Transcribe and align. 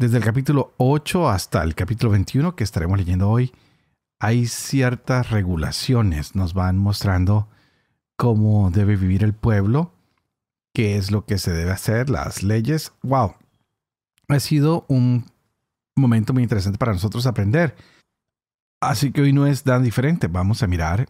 Desde 0.00 0.18
el 0.18 0.22
capítulo 0.22 0.74
8 0.76 1.28
hasta 1.28 1.60
el 1.64 1.74
capítulo 1.74 2.12
21 2.12 2.54
que 2.54 2.62
estaremos 2.62 2.96
leyendo 2.96 3.28
hoy, 3.28 3.52
hay 4.20 4.46
ciertas 4.46 5.30
regulaciones. 5.30 6.36
Nos 6.36 6.54
van 6.54 6.78
mostrando 6.78 7.48
cómo 8.16 8.70
debe 8.70 8.94
vivir 8.94 9.24
el 9.24 9.34
pueblo, 9.34 9.92
qué 10.72 10.96
es 10.98 11.10
lo 11.10 11.26
que 11.26 11.36
se 11.38 11.50
debe 11.50 11.72
hacer, 11.72 12.10
las 12.10 12.44
leyes. 12.44 12.92
¡Wow! 13.02 13.34
Ha 14.28 14.38
sido 14.38 14.84
un 14.86 15.24
momento 15.96 16.32
muy 16.32 16.44
interesante 16.44 16.78
para 16.78 16.92
nosotros 16.92 17.26
aprender. 17.26 17.74
Así 18.80 19.10
que 19.10 19.22
hoy 19.22 19.32
no 19.32 19.48
es 19.48 19.64
tan 19.64 19.82
diferente. 19.82 20.28
Vamos 20.28 20.62
a 20.62 20.68
mirar 20.68 21.08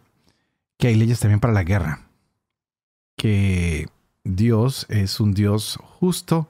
que 0.79 0.87
hay 0.87 0.95
leyes 0.95 1.19
también 1.19 1.39
para 1.39 1.53
la 1.53 1.63
guerra. 1.63 2.09
Que 3.15 3.87
Dios 4.23 4.87
es 4.89 5.19
un 5.19 5.35
Dios 5.35 5.77
justo 5.83 6.49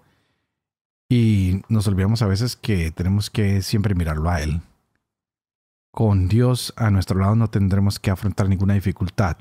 y 1.10 1.64
nos 1.68 1.88
olvidamos 1.88 2.22
a 2.22 2.28
veces 2.28 2.56
que 2.56 2.92
tenemos 2.92 3.30
que 3.32 3.64
siempre 3.64 3.96
mirarlo 3.96 4.30
a 4.30 4.42
Él. 4.42 4.62
Con 5.92 6.28
Dios 6.28 6.72
a 6.78 6.92
nuestro 6.92 7.20
lado 7.20 7.36
no 7.36 7.50
tendremos 7.50 8.00
que 8.00 8.12
afrontar 8.12 8.48
ninguna 8.48 8.76
dificultad, 8.76 9.38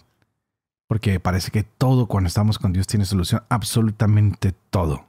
porque 0.88 1.20
parece 1.20 1.50
que 1.50 1.62
todo 1.62 2.06
cuando 2.06 2.28
estamos 2.28 2.58
con 2.58 2.72
Dios 2.72 2.86
tiene 2.86 3.05
solución, 3.05 3.42
absolutamente 3.50 4.52
todo. 4.70 5.05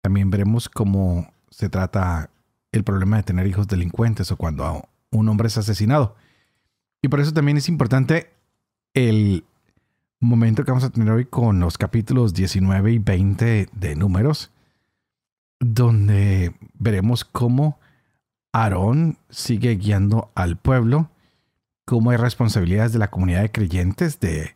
También 0.00 0.30
veremos 0.30 0.68
cómo 0.68 1.32
se 1.50 1.68
trata 1.68 2.30
el 2.70 2.84
problema 2.84 3.16
de 3.16 3.24
tener 3.24 3.46
hijos 3.46 3.66
delincuentes 3.66 4.30
o 4.30 4.36
cuando 4.36 4.88
un 5.10 5.28
hombre 5.28 5.48
es 5.48 5.58
asesinado. 5.58 6.14
Y 7.02 7.08
por 7.08 7.20
eso 7.20 7.32
también 7.32 7.56
es 7.56 7.68
importante 7.68 8.30
el 8.94 9.44
momento 10.20 10.64
que 10.64 10.70
vamos 10.70 10.84
a 10.84 10.90
tener 10.90 11.10
hoy 11.10 11.24
con 11.24 11.58
los 11.60 11.78
capítulos 11.78 12.32
19 12.32 12.92
y 12.92 12.98
20 12.98 13.68
de 13.72 13.96
números, 13.96 14.50
donde 15.72 16.54
veremos 16.74 17.24
cómo 17.24 17.78
Aarón 18.52 19.18
sigue 19.30 19.76
guiando 19.76 20.30
al 20.34 20.56
pueblo, 20.56 21.10
cómo 21.84 22.10
hay 22.10 22.16
responsabilidades 22.16 22.92
de 22.92 22.98
la 22.98 23.10
comunidad 23.10 23.42
de 23.42 23.50
creyentes 23.50 24.20
de 24.20 24.54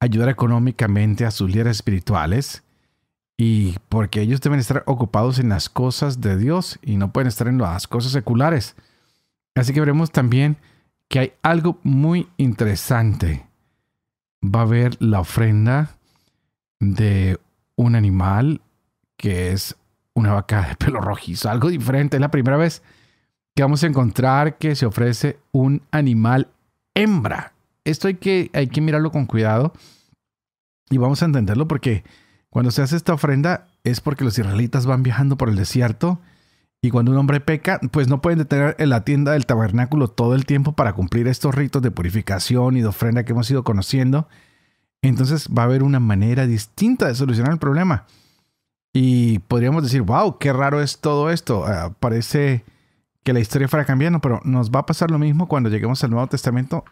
ayudar 0.00 0.28
económicamente 0.28 1.24
a 1.24 1.30
sus 1.30 1.50
líderes 1.50 1.76
espirituales 1.76 2.64
y 3.38 3.76
porque 3.88 4.20
ellos 4.20 4.40
deben 4.40 4.60
estar 4.60 4.82
ocupados 4.86 5.38
en 5.38 5.48
las 5.48 5.68
cosas 5.68 6.20
de 6.20 6.36
Dios 6.36 6.78
y 6.82 6.96
no 6.96 7.12
pueden 7.12 7.28
estar 7.28 7.48
en 7.48 7.58
las 7.58 7.88
cosas 7.88 8.12
seculares. 8.12 8.76
Así 9.54 9.72
que 9.72 9.80
veremos 9.80 10.12
también 10.12 10.56
que 11.08 11.18
hay 11.18 11.32
algo 11.42 11.78
muy 11.82 12.28
interesante 12.36 13.46
va 14.42 14.60
a 14.60 14.64
haber 14.64 15.00
la 15.00 15.20
ofrenda 15.20 15.96
de 16.80 17.38
un 17.76 17.94
animal 17.94 18.60
que 19.16 19.52
es 19.52 19.76
una 20.14 20.32
vaca 20.32 20.68
de 20.68 20.76
pelo 20.76 21.00
rojizo, 21.00 21.50
algo 21.50 21.68
diferente. 21.68 22.16
Es 22.16 22.20
la 22.20 22.30
primera 22.30 22.56
vez 22.56 22.82
que 23.54 23.62
vamos 23.62 23.82
a 23.82 23.86
encontrar 23.86 24.58
que 24.58 24.74
se 24.76 24.86
ofrece 24.86 25.38
un 25.52 25.82
animal 25.90 26.48
hembra. 26.94 27.52
Esto 27.84 28.08
hay 28.08 28.14
que, 28.14 28.50
hay 28.52 28.68
que 28.68 28.80
mirarlo 28.80 29.10
con 29.10 29.26
cuidado 29.26 29.72
y 30.90 30.98
vamos 30.98 31.22
a 31.22 31.26
entenderlo 31.26 31.66
porque 31.66 32.04
cuando 32.50 32.70
se 32.70 32.82
hace 32.82 32.96
esta 32.96 33.14
ofrenda 33.14 33.66
es 33.84 34.00
porque 34.00 34.24
los 34.24 34.38
israelitas 34.38 34.86
van 34.86 35.02
viajando 35.02 35.36
por 35.36 35.48
el 35.48 35.56
desierto 35.56 36.20
y 36.82 36.90
cuando 36.90 37.12
un 37.12 37.18
hombre 37.18 37.40
peca, 37.40 37.80
pues 37.92 38.08
no 38.08 38.20
pueden 38.20 38.40
detener 38.40 38.74
en 38.78 38.90
la 38.90 39.04
tienda 39.04 39.32
del 39.32 39.46
tabernáculo 39.46 40.08
todo 40.08 40.34
el 40.34 40.44
tiempo 40.44 40.72
para 40.72 40.92
cumplir 40.92 41.28
estos 41.28 41.54
ritos 41.54 41.80
de 41.80 41.92
purificación 41.92 42.76
y 42.76 42.80
de 42.80 42.88
ofrenda 42.88 43.24
que 43.24 43.32
hemos 43.32 43.48
ido 43.50 43.62
conociendo. 43.62 44.28
Entonces 45.00 45.48
va 45.48 45.62
a 45.62 45.66
haber 45.66 45.84
una 45.84 46.00
manera 46.00 46.46
distinta 46.46 47.06
de 47.06 47.14
solucionar 47.14 47.52
el 47.52 47.58
problema. 47.60 48.06
Y 48.92 49.38
podríamos 49.40 49.82
decir, 49.82 50.02
wow, 50.02 50.38
qué 50.38 50.52
raro 50.52 50.82
es 50.82 50.98
todo 50.98 51.30
esto. 51.30 51.64
Ah, 51.66 51.94
parece 51.98 52.64
que 53.22 53.32
la 53.32 53.40
historia 53.40 53.68
fuera 53.68 53.84
cambiando, 53.84 54.20
pero 54.20 54.40
nos 54.44 54.70
va 54.70 54.80
a 54.80 54.86
pasar 54.86 55.10
lo 55.10 55.18
mismo 55.18 55.48
cuando 55.48 55.70
lleguemos 55.70 56.02
al 56.04 56.10
Nuevo 56.10 56.26
Testamento 56.26 56.84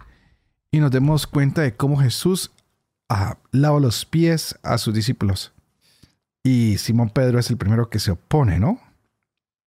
y 0.71 0.79
nos 0.79 0.91
demos 0.91 1.27
cuenta 1.27 1.63
de 1.63 1.77
cómo 1.77 1.99
Jesús 1.99 2.53
ah, 3.09 3.39
lava 3.51 3.81
los 3.81 4.05
pies 4.05 4.59
a 4.63 4.79
sus 4.79 4.95
discípulos. 4.95 5.53
Y 6.43 6.79
Simón 6.79 7.11
Pedro 7.11 7.39
es 7.39 7.51
el 7.51 7.59
primero 7.59 7.91
que 7.91 7.99
se 7.99 8.13
opone, 8.13 8.59
¿no? 8.59 8.81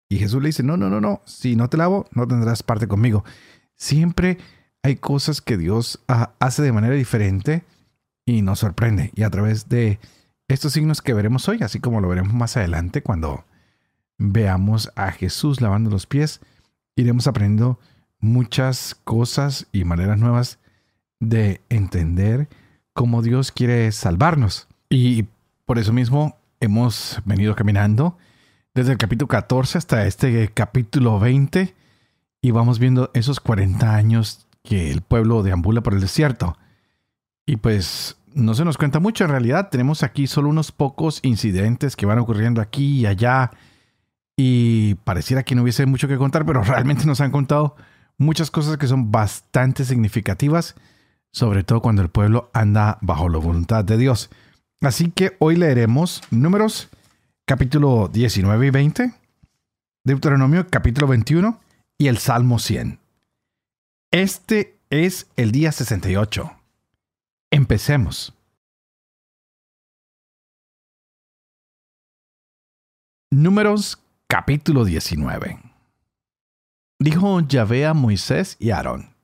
Y 0.08 0.18
Jesús 0.18 0.42
le 0.42 0.48
dice, 0.48 0.62
no, 0.62 0.76
no, 0.76 0.90
no, 0.90 1.00
no, 1.00 1.22
si 1.24 1.54
no 1.56 1.68
te 1.68 1.76
lavo, 1.76 2.06
no 2.12 2.26
tendrás 2.26 2.62
parte 2.62 2.88
conmigo. 2.88 3.24
Siempre 3.76 4.38
hay 4.82 4.96
cosas 4.96 5.40
que 5.40 5.56
Dios 5.56 6.02
ah, 6.08 6.32
hace 6.40 6.62
de 6.62 6.72
manera 6.72 6.94
diferente 6.94 7.64
y 8.26 8.42
nos 8.42 8.60
sorprende. 8.60 9.12
Y 9.14 9.22
a 9.22 9.30
través 9.30 9.68
de 9.68 9.98
estos 10.48 10.72
signos 10.74 11.02
que 11.02 11.14
veremos 11.14 11.48
hoy, 11.48 11.58
así 11.62 11.80
como 11.80 12.00
lo 12.00 12.08
veremos 12.08 12.34
más 12.34 12.56
adelante 12.56 13.02
cuando 13.02 13.44
veamos 14.18 14.90
a 14.94 15.10
Jesús 15.10 15.60
lavando 15.60 15.90
los 15.90 16.06
pies, 16.06 16.40
iremos 16.96 17.26
aprendiendo 17.26 17.78
muchas 18.20 18.94
cosas 19.04 19.66
y 19.72 19.84
maneras 19.84 20.18
nuevas 20.18 20.58
de 21.20 21.60
entender 21.68 22.48
cómo 22.92 23.22
Dios 23.22 23.52
quiere 23.52 23.90
salvarnos. 23.92 24.68
Y 24.88 25.26
por 25.64 25.78
eso 25.78 25.92
mismo 25.92 26.36
hemos 26.60 27.20
venido 27.24 27.54
caminando 27.54 28.16
desde 28.74 28.92
el 28.92 28.98
capítulo 28.98 29.28
14 29.28 29.78
hasta 29.78 30.06
este 30.06 30.50
capítulo 30.52 31.18
20 31.18 31.74
y 32.42 32.50
vamos 32.50 32.78
viendo 32.78 33.10
esos 33.14 33.40
40 33.40 33.94
años 33.94 34.46
que 34.62 34.90
el 34.90 35.00
pueblo 35.00 35.42
deambula 35.42 35.82
por 35.82 35.94
el 35.94 36.00
desierto. 36.00 36.56
Y 37.46 37.56
pues 37.56 38.16
no 38.34 38.54
se 38.54 38.64
nos 38.64 38.76
cuenta 38.76 39.00
mucho 39.00 39.24
en 39.24 39.30
realidad, 39.30 39.70
tenemos 39.70 40.02
aquí 40.02 40.26
solo 40.26 40.48
unos 40.48 40.72
pocos 40.72 41.20
incidentes 41.22 41.96
que 41.96 42.06
van 42.06 42.18
ocurriendo 42.18 42.60
aquí 42.60 43.00
y 43.00 43.06
allá 43.06 43.50
y 44.36 44.96
pareciera 44.96 45.44
que 45.44 45.54
no 45.54 45.62
hubiese 45.62 45.86
mucho 45.86 46.08
que 46.08 46.18
contar, 46.18 46.44
pero 46.44 46.62
realmente 46.64 47.06
nos 47.06 47.20
han 47.20 47.30
contado 47.30 47.76
muchas 48.18 48.50
cosas 48.50 48.76
que 48.76 48.86
son 48.86 49.10
bastante 49.10 49.84
significativas, 49.84 50.74
sobre 51.32 51.64
todo 51.64 51.80
cuando 51.80 52.02
el 52.02 52.10
pueblo 52.10 52.50
anda 52.52 52.98
bajo 53.00 53.28
la 53.28 53.38
voluntad 53.38 53.84
de 53.84 53.96
Dios. 53.96 54.30
Así 54.80 55.10
que 55.10 55.36
hoy 55.38 55.56
leeremos 55.56 56.22
números 56.30 56.90
capítulo 57.46 58.08
19 58.12 58.66
y 58.66 58.70
20, 58.70 59.14
Deuteronomio 60.04 60.66
capítulo 60.68 61.06
21 61.06 61.60
y 61.98 62.08
el 62.08 62.18
Salmo 62.18 62.58
100. 62.58 62.98
Este 64.10 64.76
es 64.90 65.26
el 65.36 65.52
día 65.52 65.72
68. 65.72 66.63
Empecemos. 67.64 68.34
Números 73.30 74.02
capítulo 74.26 74.84
19. 74.84 75.62
Dijo 76.98 77.40
Yahvé 77.40 77.86
a 77.86 77.94
Moisés 77.94 78.58
y 78.60 78.70
Aarón. 78.70 79.14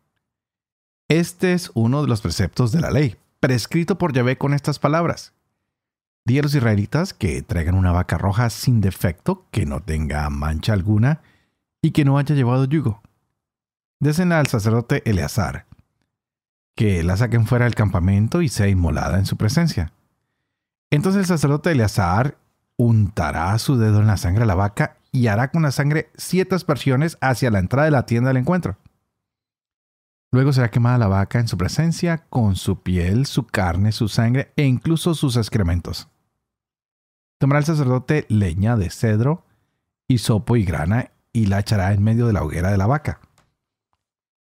Este 1.10 1.52
es 1.52 1.70
uno 1.74 2.00
de 2.00 2.08
los 2.08 2.22
preceptos 2.22 2.72
de 2.72 2.80
la 2.80 2.90
ley, 2.90 3.18
prescrito 3.40 3.98
por 3.98 4.14
Yahvé 4.14 4.38
con 4.38 4.54
estas 4.54 4.78
palabras. 4.78 5.34
Di 6.24 6.38
a 6.38 6.42
los 6.42 6.54
israelitas 6.54 7.12
que 7.12 7.42
traigan 7.42 7.74
una 7.74 7.92
vaca 7.92 8.16
roja 8.16 8.48
sin 8.48 8.80
defecto, 8.80 9.44
que 9.50 9.66
no 9.66 9.80
tenga 9.82 10.30
mancha 10.30 10.72
alguna 10.72 11.20
y 11.82 11.90
que 11.90 12.06
no 12.06 12.16
haya 12.16 12.34
llevado 12.34 12.64
yugo. 12.64 13.02
Desen 14.00 14.32
al 14.32 14.46
sacerdote 14.46 15.02
Eleazar, 15.04 15.66
que 16.80 17.02
la 17.02 17.18
saquen 17.18 17.44
fuera 17.44 17.66
del 17.66 17.74
campamento 17.74 18.40
y 18.40 18.48
sea 18.48 18.66
inmolada 18.66 19.18
en 19.18 19.26
su 19.26 19.36
presencia. 19.36 19.92
Entonces 20.90 21.20
el 21.20 21.26
sacerdote 21.26 21.72
Eleazar 21.72 22.38
untará 22.78 23.58
su 23.58 23.76
dedo 23.76 24.00
en 24.00 24.06
la 24.06 24.16
sangre 24.16 24.44
de 24.44 24.46
la 24.46 24.54
vaca 24.54 24.96
y 25.12 25.26
hará 25.26 25.50
con 25.50 25.60
la 25.60 25.72
sangre 25.72 26.08
siete 26.16 26.54
aspersiones 26.54 27.18
hacia 27.20 27.50
la 27.50 27.58
entrada 27.58 27.84
de 27.84 27.90
la 27.90 28.06
tienda 28.06 28.28
del 28.28 28.38
encuentro. 28.38 28.78
Luego 30.32 30.54
será 30.54 30.70
quemada 30.70 30.96
la 30.96 31.08
vaca 31.08 31.38
en 31.38 31.48
su 31.48 31.58
presencia 31.58 32.24
con 32.30 32.56
su 32.56 32.82
piel, 32.82 33.26
su 33.26 33.44
carne, 33.44 33.92
su 33.92 34.08
sangre 34.08 34.54
e 34.56 34.64
incluso 34.64 35.12
sus 35.12 35.36
excrementos. 35.36 36.08
Tomará 37.38 37.58
el 37.58 37.66
sacerdote 37.66 38.24
leña 38.30 38.78
de 38.78 38.88
cedro, 38.88 39.44
hisopo 40.08 40.56
y 40.56 40.64
grana 40.64 41.10
y 41.34 41.44
la 41.44 41.58
echará 41.58 41.92
en 41.92 42.02
medio 42.02 42.26
de 42.26 42.32
la 42.32 42.42
hoguera 42.42 42.70
de 42.70 42.78
la 42.78 42.86
vaca. 42.86 43.20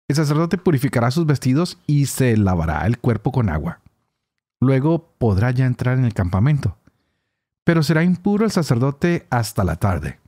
El 0.09 0.17
sacerdote 0.17 0.59
purificará 0.59 1.11
sus 1.11 1.27
vestidos 1.27 1.79
y 1.87 2.07
se 2.07 2.37
lavará 2.37 2.87
el 2.87 2.99
cuerpo 2.99 3.33
con 3.33 3.49
agua. 3.49 3.81
Luego 4.61 5.11
podrá 5.19 5.51
ya 5.51 5.67
entrar 5.67 5.99
en 5.99 6.05
el 6.05 6.15
campamento. 6.15 6.77
Pero 7.65 7.83
será 7.83 8.05
impuro 8.05 8.45
el 8.45 8.51
sacerdote 8.51 9.27
hasta 9.31 9.65
la 9.65 9.77
tarde. 9.77 10.21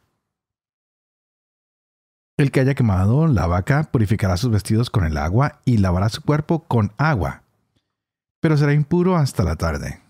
El 2.39 2.53
que 2.53 2.61
haya 2.61 2.75
quemado 2.75 3.27
la 3.27 3.49
vaca 3.49 3.83
purificará 3.91 4.37
sus 4.37 4.51
vestidos 4.51 4.91
con 4.91 5.05
el 5.05 5.17
agua 5.17 5.61
y 5.65 5.79
lavará 5.79 6.09
su 6.09 6.23
cuerpo 6.23 6.61
con 6.61 6.93
agua, 6.97 7.43
pero 8.41 8.57
será 8.57 8.75
impuro 8.75 9.17
hasta 9.17 9.43
la 9.43 9.57
tarde. 9.57 10.01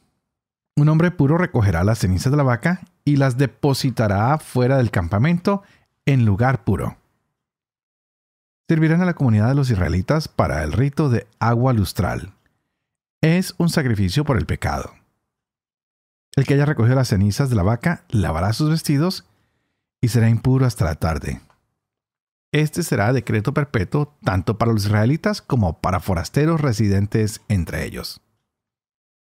Un 0.76 0.90
hombre 0.90 1.10
puro 1.10 1.38
recogerá 1.38 1.84
las 1.84 2.00
cenizas 2.00 2.30
de 2.30 2.36
la 2.36 2.42
vaca 2.42 2.82
y 3.06 3.16
las 3.16 3.38
depositará 3.38 4.36
fuera 4.36 4.76
del 4.76 4.90
campamento 4.90 5.62
en 6.04 6.26
lugar 6.26 6.64
puro. 6.64 6.97
Servirán 8.68 9.00
a 9.00 9.06
la 9.06 9.14
comunidad 9.14 9.48
de 9.48 9.54
los 9.54 9.70
israelitas 9.70 10.28
para 10.28 10.62
el 10.62 10.72
rito 10.72 11.08
de 11.08 11.26
agua 11.38 11.72
lustral. 11.72 12.34
Es 13.22 13.54
un 13.56 13.70
sacrificio 13.70 14.26
por 14.26 14.36
el 14.36 14.44
pecado. 14.44 14.92
El 16.36 16.44
que 16.44 16.52
haya 16.52 16.66
recogido 16.66 16.94
las 16.94 17.08
cenizas 17.08 17.48
de 17.48 17.56
la 17.56 17.62
vaca 17.62 18.04
lavará 18.10 18.52
sus 18.52 18.68
vestidos 18.68 19.24
y 20.02 20.08
será 20.08 20.28
impuro 20.28 20.66
hasta 20.66 20.84
la 20.84 20.96
tarde. 20.96 21.40
Este 22.52 22.82
será 22.82 23.14
decreto 23.14 23.54
perpetuo 23.54 24.14
tanto 24.22 24.58
para 24.58 24.72
los 24.72 24.84
israelitas 24.84 25.40
como 25.40 25.80
para 25.80 26.00
forasteros 26.00 26.60
residentes 26.60 27.40
entre 27.48 27.86
ellos. 27.86 28.20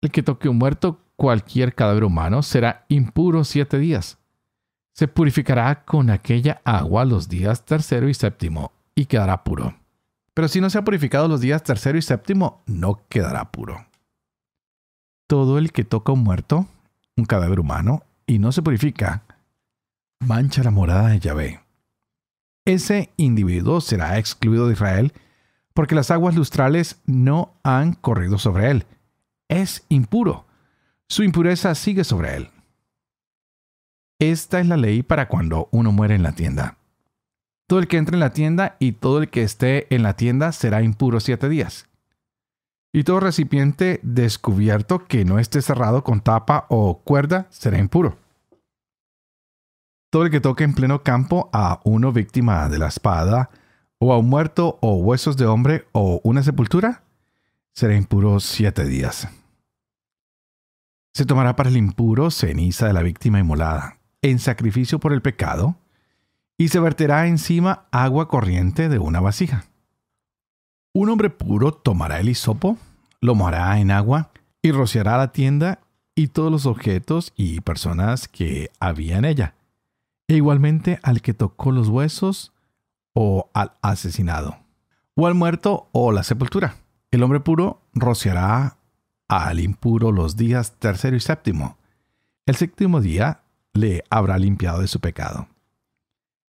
El 0.03 0.13
que 0.13 0.23
toque 0.23 0.49
un 0.49 0.59
muerto, 0.59 1.01
cualquier 1.17 1.75
cadáver 1.75 2.05
humano, 2.05 2.45
será 2.45 2.85
impuro 2.89 3.43
siete 3.43 3.79
días. 3.79 4.19
Se 4.95 5.09
purificará 5.09 5.85
con 5.85 6.11
aquella 6.11 6.61
agua 6.65 7.05
los 7.05 7.29
días 7.29 7.65
tercero 7.65 8.09
y 8.09 8.15
séptimo 8.15 8.71
y 8.95 9.07
quedará 9.07 9.45
puro. 9.45 9.75
Pero 10.35 10.49
si 10.49 10.61
no 10.61 10.71
se 10.71 10.79
ha 10.79 10.85
purificado 10.85 11.29
los 11.29 11.41
días 11.41 11.63
tercero 11.63 11.99
y 11.99 12.03
séptimo, 12.03 12.63
no 12.67 13.07
quedará 13.09 13.51
puro. 13.51 13.87
Todo 15.27 15.59
el 15.59 15.73
que 15.73 15.85
toca 15.85 16.13
un 16.13 16.23
muerto, 16.23 16.67
un 17.17 17.25
cadáver 17.25 17.61
humano, 17.61 18.03
y 18.27 18.39
no 18.39 18.53
se 18.53 18.63
purifica, 18.63 19.25
mancha 20.21 20.63
la 20.63 20.71
morada 20.71 21.09
de 21.09 21.21
Yahvé 21.21 21.63
ese 22.65 23.11
individuo 23.17 23.81
será 23.81 24.19
excluido 24.19 24.67
de 24.67 24.75
Israel 24.75 25.13
porque 25.75 25.95
las 25.95 26.11
aguas 26.11 26.35
lustrales 26.35 27.01
no 27.07 27.55
han 27.63 27.95
corrido 27.95 28.39
sobre 28.39 28.71
él. 28.71 28.87
Es 29.49 29.85
impuro. 29.89 30.47
Su 31.09 31.23
impureza 31.23 31.75
sigue 31.75 32.05
sobre 32.05 32.37
él. 32.37 32.51
Esta 34.19 34.61
es 34.61 34.67
la 34.69 34.77
ley 34.77 35.03
para 35.03 35.29
cuando 35.29 35.69
uno 35.73 35.91
muere 35.93 36.15
en 36.15 36.23
la 36.23 36.33
tienda. 36.33 36.77
Todo 37.73 37.81
el 37.81 37.89
que 37.89 37.97
entre 37.97 38.17
en 38.17 38.21
la 38.21 38.35
tienda 38.35 38.77
y 38.81 38.93
todo 38.93 39.23
el 39.23 39.31
que 39.31 39.43
esté 39.43 39.87
en 39.95 40.03
la 40.03 40.15
tienda 40.15 40.53
será 40.53 40.83
impuro 40.83 41.21
siete 41.21 41.49
días. 41.49 41.89
Y 42.93 43.03
todo 43.03 43.19
recipiente 43.19 43.99
descubierto 44.03 45.07
que 45.07 45.25
no 45.25 45.39
esté 45.39 45.63
cerrado 45.63 46.05
con 46.05 46.21
tapa 46.21 46.67
o 46.69 46.99
cuerda 46.99 47.47
será 47.49 47.79
impuro. 47.79 48.19
Todo 50.11 50.25
el 50.25 50.31
que 50.31 50.43
toque 50.43 50.65
en 50.65 50.75
pleno 50.75 51.03
campo 51.03 51.49
a 51.55 51.81
uno 51.85 52.13
víctima 52.13 52.69
de 52.69 52.77
la 52.77 52.89
espada, 52.89 53.49
o 53.99 54.13
a 54.13 54.19
un 54.19 54.29
muerto, 54.29 54.79
o 54.83 54.97
huesos 54.97 55.39
de 55.39 55.47
hombre, 55.47 55.87
o 55.93 56.21
una 56.25 56.43
sepultura, 56.43 57.05
será 57.73 57.97
impuro 57.97 58.39
siete 58.41 58.85
días. 58.85 59.29
Se 61.15 61.25
tomará 61.25 61.57
para 61.57 61.71
el 61.71 61.79
impuro 61.79 62.31
ceniza 62.31 62.87
de 62.87 62.93
la 62.93 63.03
víctima 63.03 63.41
inmolada, 63.41 63.97
en 64.21 64.41
sacrificio 64.41 65.01
por 65.01 65.15
el 65.15 65.23
pecado, 65.23 65.79
y 66.63 66.69
se 66.69 66.79
verterá 66.79 67.27
encima 67.27 67.87
agua 67.91 68.29
corriente 68.29 68.89
de 68.89 69.01
una 69.01 69.19
vasija. 69.19 69.65
Un 70.95 71.09
hombre 71.09 71.29
puro 71.29 71.73
tomará 71.73 72.21
el 72.21 72.29
hisopo, 72.29 72.79
lo 73.21 73.35
mojará 73.35 73.81
en 73.81 73.91
agua, 73.91 74.31
y 74.63 74.71
rociará 74.71 75.17
la 75.17 75.33
tienda 75.33 75.81
y 76.15 76.29
todos 76.29 76.53
los 76.53 76.67
objetos 76.67 77.33
y 77.35 77.63
personas 77.63 78.29
que 78.29 78.71
había 78.79 79.19
en 79.19 79.25
ella 79.25 79.57
e 80.29 80.37
igualmente 80.37 81.01
al 81.03 81.21
que 81.21 81.35
tocó 81.35 81.73
los 81.73 81.89
huesos 81.89 82.53
o 83.13 83.51
al 83.55 83.73
asesinado, 83.83 84.57
o 85.17 85.27
al 85.27 85.35
muerto 85.35 85.89
o 85.91 86.13
la 86.13 86.23
sepultura. 86.23 86.77
El 87.11 87.25
hombre 87.25 87.41
puro 87.41 87.83
rociará 87.93 88.77
al 89.27 89.59
impuro 89.59 90.13
los 90.13 90.37
días 90.37 90.75
tercero 90.79 91.17
y 91.17 91.21
séptimo. 91.21 91.77
El 92.47 92.55
séptimo 92.55 93.01
día 93.01 93.41
le 93.73 94.05
habrá 94.11 94.39
limpiado 94.39 94.81
de 94.81 94.87
su 94.87 95.01
pecado. 95.01 95.49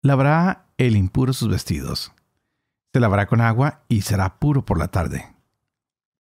Lavará 0.02 0.66
el 0.76 0.96
impuro 0.96 1.32
sus 1.32 1.48
vestidos. 1.48 2.12
Se 2.92 3.00
lavará 3.00 3.26
con 3.26 3.40
agua 3.40 3.82
y 3.88 4.02
será 4.02 4.38
puro 4.38 4.64
por 4.64 4.78
la 4.78 4.88
tarde. 4.88 5.34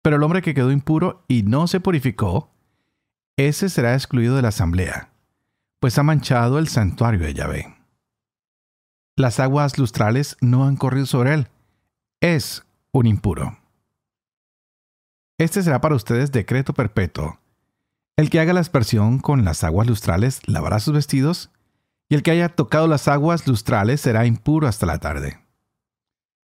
Pero 0.02 0.16
el 0.16 0.22
hombre 0.22 0.42
que 0.42 0.54
quedó 0.54 0.70
impuro 0.70 1.24
y 1.28 1.42
no 1.42 1.66
se 1.66 1.80
purificó, 1.80 2.52
ese 3.36 3.68
será 3.68 3.94
excluido 3.94 4.36
de 4.36 4.42
la 4.42 4.48
asamblea 4.48 5.10
pues 5.80 5.98
ha 5.98 6.02
manchado 6.02 6.58
el 6.58 6.68
santuario 6.68 7.20
de 7.20 7.34
Yahvé. 7.34 7.76
Las 9.16 9.40
aguas 9.40 9.78
lustrales 9.78 10.36
no 10.40 10.64
han 10.64 10.76
corrido 10.76 11.06
sobre 11.06 11.34
él. 11.34 11.48
Es 12.20 12.64
un 12.92 13.06
impuro. 13.06 13.58
Este 15.38 15.62
será 15.62 15.80
para 15.80 15.94
ustedes 15.94 16.32
decreto 16.32 16.74
perpetuo. 16.74 17.38
El 18.16 18.30
que 18.30 18.40
haga 18.40 18.52
la 18.52 18.60
aspersión 18.60 19.18
con 19.18 19.44
las 19.44 19.64
aguas 19.64 19.86
lustrales 19.86 20.40
lavará 20.46 20.80
sus 20.80 20.94
vestidos, 20.94 21.50
y 22.08 22.14
el 22.14 22.22
que 22.22 22.30
haya 22.30 22.48
tocado 22.48 22.86
las 22.86 23.08
aguas 23.08 23.46
lustrales 23.46 24.00
será 24.00 24.26
impuro 24.26 24.66
hasta 24.66 24.86
la 24.86 24.98
tarde. 24.98 25.40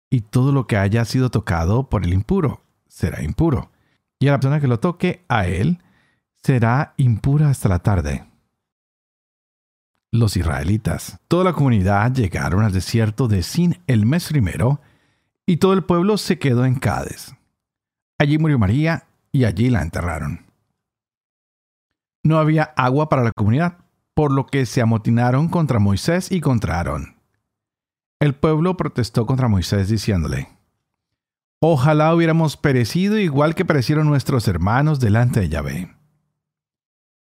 Y 0.09 0.21
todo 0.21 0.51
lo 0.51 0.67
que 0.67 0.77
haya 0.77 1.05
sido 1.05 1.29
tocado 1.29 1.89
por 1.89 2.03
el 2.03 2.13
impuro 2.13 2.61
será 2.87 3.23
impuro, 3.23 3.71
y 4.19 4.27
a 4.27 4.31
la 4.31 4.39
persona 4.39 4.59
que 4.59 4.67
lo 4.67 4.79
toque 4.79 5.25
a 5.27 5.47
él 5.47 5.81
será 6.43 6.93
impura 6.97 7.49
hasta 7.49 7.69
la 7.69 7.79
tarde 7.79 8.25
los 10.13 10.37
israelitas. 10.37 11.19
Toda 11.27 11.43
la 11.43 11.53
comunidad 11.53 12.13
llegaron 12.13 12.63
al 12.63 12.71
desierto 12.71 13.27
de 13.27 13.41
Sin 13.41 13.81
el 13.87 14.05
mes 14.05 14.29
primero, 14.29 14.79
y 15.47 15.57
todo 15.57 15.73
el 15.73 15.83
pueblo 15.83 16.17
se 16.17 16.37
quedó 16.37 16.65
en 16.65 16.75
Cádiz. 16.75 17.35
Allí 18.19 18.37
murió 18.37 18.59
María 18.59 19.07
y 19.31 19.45
allí 19.45 19.71
la 19.71 19.81
enterraron. 19.81 20.45
No 22.23 22.37
había 22.37 22.63
agua 22.77 23.09
para 23.09 23.23
la 23.23 23.31
comunidad, 23.31 23.79
por 24.13 24.31
lo 24.31 24.45
que 24.47 24.65
se 24.65 24.81
amotinaron 24.81 25.49
contra 25.49 25.79
Moisés 25.79 26.31
y 26.31 26.41
contra 26.41 26.77
Aarón. 26.77 27.15
El 28.19 28.35
pueblo 28.35 28.77
protestó 28.77 29.25
contra 29.25 29.47
Moisés 29.47 29.89
diciéndole, 29.89 30.49
Ojalá 31.65 32.13
hubiéramos 32.13 32.57
perecido 32.57 33.17
igual 33.17 33.55
que 33.55 33.63
perecieron 33.63 34.05
nuestros 34.07 34.49
hermanos 34.49 34.99
delante 34.99 35.39
de 35.39 35.47
Yahvé. 35.47 35.95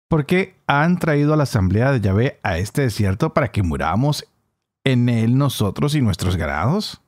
¿Por 0.08 0.26
qué 0.26 0.56
han 0.66 0.98
traído 0.98 1.32
a 1.32 1.36
la 1.36 1.44
asamblea 1.44 1.92
de 1.92 2.00
Yahvé 2.00 2.40
a 2.42 2.58
este 2.58 2.82
desierto 2.82 3.32
para 3.34 3.52
que 3.52 3.62
muramos 3.62 4.26
en 4.82 5.08
él 5.08 5.38
nosotros 5.38 5.94
y 5.94 6.00
nuestros 6.00 6.36
ganados? 6.36 7.00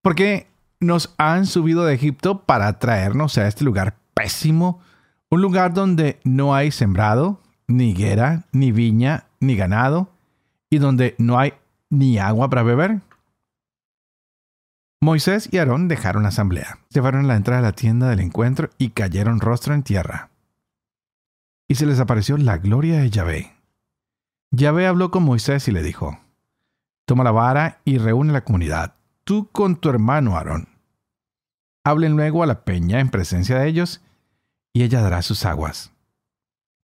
¿Por 0.00 0.14
qué 0.14 0.46
nos 0.80 1.14
han 1.18 1.44
subido 1.44 1.84
de 1.84 1.92
Egipto 1.92 2.44
para 2.44 2.78
traernos 2.78 3.36
a 3.36 3.46
este 3.46 3.62
lugar 3.62 3.98
pésimo? 4.14 4.80
Un 5.28 5.42
lugar 5.42 5.74
donde 5.74 6.18
no 6.24 6.54
hay 6.54 6.70
sembrado, 6.70 7.41
ni 7.76 7.90
higuera, 7.90 8.44
ni 8.52 8.72
viña, 8.72 9.26
ni 9.40 9.56
ganado, 9.56 10.10
y 10.70 10.78
donde 10.78 11.14
no 11.18 11.38
hay 11.38 11.54
ni 11.90 12.18
agua 12.18 12.48
para 12.48 12.62
beber. 12.62 13.00
Moisés 15.00 15.48
y 15.50 15.58
Aarón 15.58 15.88
dejaron 15.88 16.22
la 16.22 16.28
asamblea, 16.28 16.78
se 16.88 17.00
fueron 17.00 17.24
a 17.24 17.28
la 17.28 17.36
entrada 17.36 17.60
de 17.60 17.68
la 17.68 17.72
tienda 17.72 18.08
del 18.08 18.20
encuentro 18.20 18.70
y 18.78 18.90
cayeron 18.90 19.40
rostro 19.40 19.74
en 19.74 19.82
tierra 19.82 20.32
y 21.72 21.74
se 21.74 21.86
les 21.86 22.00
apareció 22.00 22.36
la 22.36 22.58
gloria 22.58 23.00
de 23.00 23.08
Yahvé. 23.08 23.56
Yahvé 24.50 24.86
habló 24.86 25.10
con 25.10 25.22
Moisés 25.22 25.68
y 25.68 25.72
le 25.72 25.82
dijo, 25.82 26.18
Toma 27.06 27.24
la 27.24 27.30
vara 27.30 27.80
y 27.86 27.96
reúne 27.96 28.30
la 28.30 28.44
comunidad, 28.44 28.94
tú 29.24 29.48
con 29.50 29.76
tu 29.76 29.88
hermano 29.88 30.36
Aarón. 30.36 30.68
Hablen 31.82 32.14
luego 32.14 32.42
a 32.42 32.46
la 32.46 32.66
peña 32.66 33.00
en 33.00 33.08
presencia 33.08 33.58
de 33.58 33.68
ellos, 33.68 34.02
y 34.74 34.82
ella 34.82 35.00
dará 35.00 35.22
sus 35.22 35.46
aguas. 35.46 35.92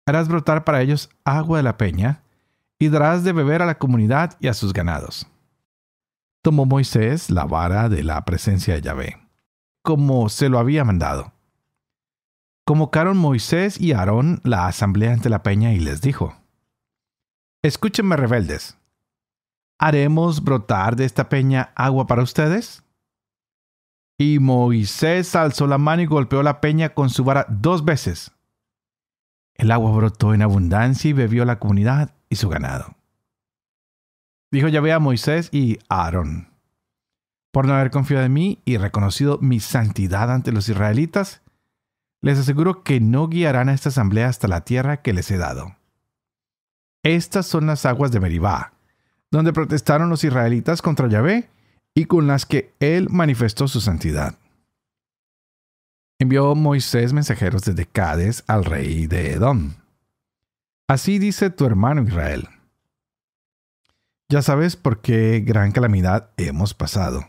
Harás 0.07 0.29
brotar 0.29 0.65
para 0.65 0.83
ellos 0.83 1.11
agua 1.25 1.59
de 1.59 1.63
la 1.63 1.77
peña, 1.77 2.23
y 2.79 2.89
darás 2.89 3.23
de 3.23 3.33
beber 3.33 3.63
a 3.63 3.67
la 3.67 3.79
comunidad 3.79 4.37
y 4.41 4.49
a 4.49 4.55
sus 4.55 4.73
ganados. 4.73 5.27
Tomó 6.43 6.67
Moisés 6.67 7.31
la 7.31 7.45
vara 7.45 7.89
de 7.89 8.03
la 8.03 8.25
presencia 8.25 8.75
de 8.75 8.83
Yahvé, 8.83 9.21
como 9.83 10.29
se 10.29 10.49
lo 10.49 10.59
había 10.59 10.85
mandado 10.85 11.33
convocaron 12.65 13.17
Moisés 13.17 13.81
y 13.81 13.93
Aarón 13.93 14.41
la 14.45 14.67
asamblea 14.67 15.13
ante 15.13 15.29
la 15.29 15.43
peña 15.43 15.73
y 15.73 15.81
les 15.81 16.01
dijo, 16.01 16.35
Escúchenme 17.63 18.17
rebeldes, 18.17 18.79
¿haremos 19.79 20.43
brotar 20.43 20.97
de 20.97 21.05
esta 21.05 21.29
peña 21.29 21.73
agua 21.75 22.07
para 22.07 22.23
ustedes? 22.23 22.83
Y 24.19 24.39
Moisés 24.39 25.35
alzó 25.35 25.67
la 25.67 25.79
mano 25.79 26.03
y 26.03 26.07
golpeó 26.07 26.43
la 26.43 26.61
peña 26.61 26.91
con 26.91 27.11
su 27.11 27.25
vara 27.25 27.47
dos 27.49 27.85
veces. 27.85 28.33
El 29.55 29.71
agua 29.71 29.91
brotó 29.93 30.35
en 30.35 30.43
abundancia 30.43 31.09
y 31.11 31.13
bebió 31.13 31.45
la 31.45 31.59
comunidad 31.59 32.15
y 32.29 32.37
su 32.37 32.49
ganado. 32.49 32.97
Dijo 34.51 34.69
Yahvé 34.69 34.93
a 34.93 34.99
Moisés 34.99 35.49
y 35.53 35.79
a 35.89 36.05
Aarón, 36.05 36.53
por 37.53 37.67
no 37.67 37.75
haber 37.75 37.91
confiado 37.91 38.25
en 38.25 38.33
mí 38.33 38.61
y 38.65 38.79
reconocido 38.79 39.39
mi 39.41 39.61
santidad 39.61 40.33
ante 40.33 40.53
los 40.53 40.69
israelitas, 40.69 41.43
les 42.23 42.39
aseguro 42.39 42.83
que 42.83 43.01
no 43.01 43.29
guiarán 43.29 43.69
a 43.69 43.75
esta 43.75 43.91
asamblea 43.91 44.29
hasta 44.29 44.49
la 44.49 44.63
tierra 44.63 45.03
que 45.03 45.13
les 45.13 45.31
he 45.31 45.37
dado. 45.37 45.77
Estas 47.03 47.47
son 47.47 47.67
las 47.67 47.85
aguas 47.85 48.13
de 48.13 48.21
Meribá, 48.21 48.73
donde 49.31 49.53
protestaron 49.53 50.09
los 50.09 50.25
israelitas 50.25 50.83
contra 50.83 51.09
Yahvé 51.09 51.51
y 51.95 52.07
con 52.07 52.27
las 52.27 52.47
que 52.47 52.73
él 52.81 53.09
manifestó 53.11 53.69
su 53.69 53.81
santidad. 53.81 54.37
Envió 56.23 56.55
Moisés 56.55 57.13
mensajeros 57.13 57.63
desde 57.63 57.85
Cades 57.85 58.45
al 58.47 58.65
rey 58.65 59.09
de 59.09 59.33
Edom. 59.33 59.73
Así 60.87 61.19
dice 61.19 61.51
tu 61.51 61.65
hermano 61.65 62.05
Israel. 62.05 62.47
Ya 64.29 64.41
sabes 64.41 64.77
por 64.77 65.01
qué 65.01 65.43
gran 65.45 65.73
calamidad 65.73 66.31
hemos 66.37 66.75
pasado. 66.75 67.27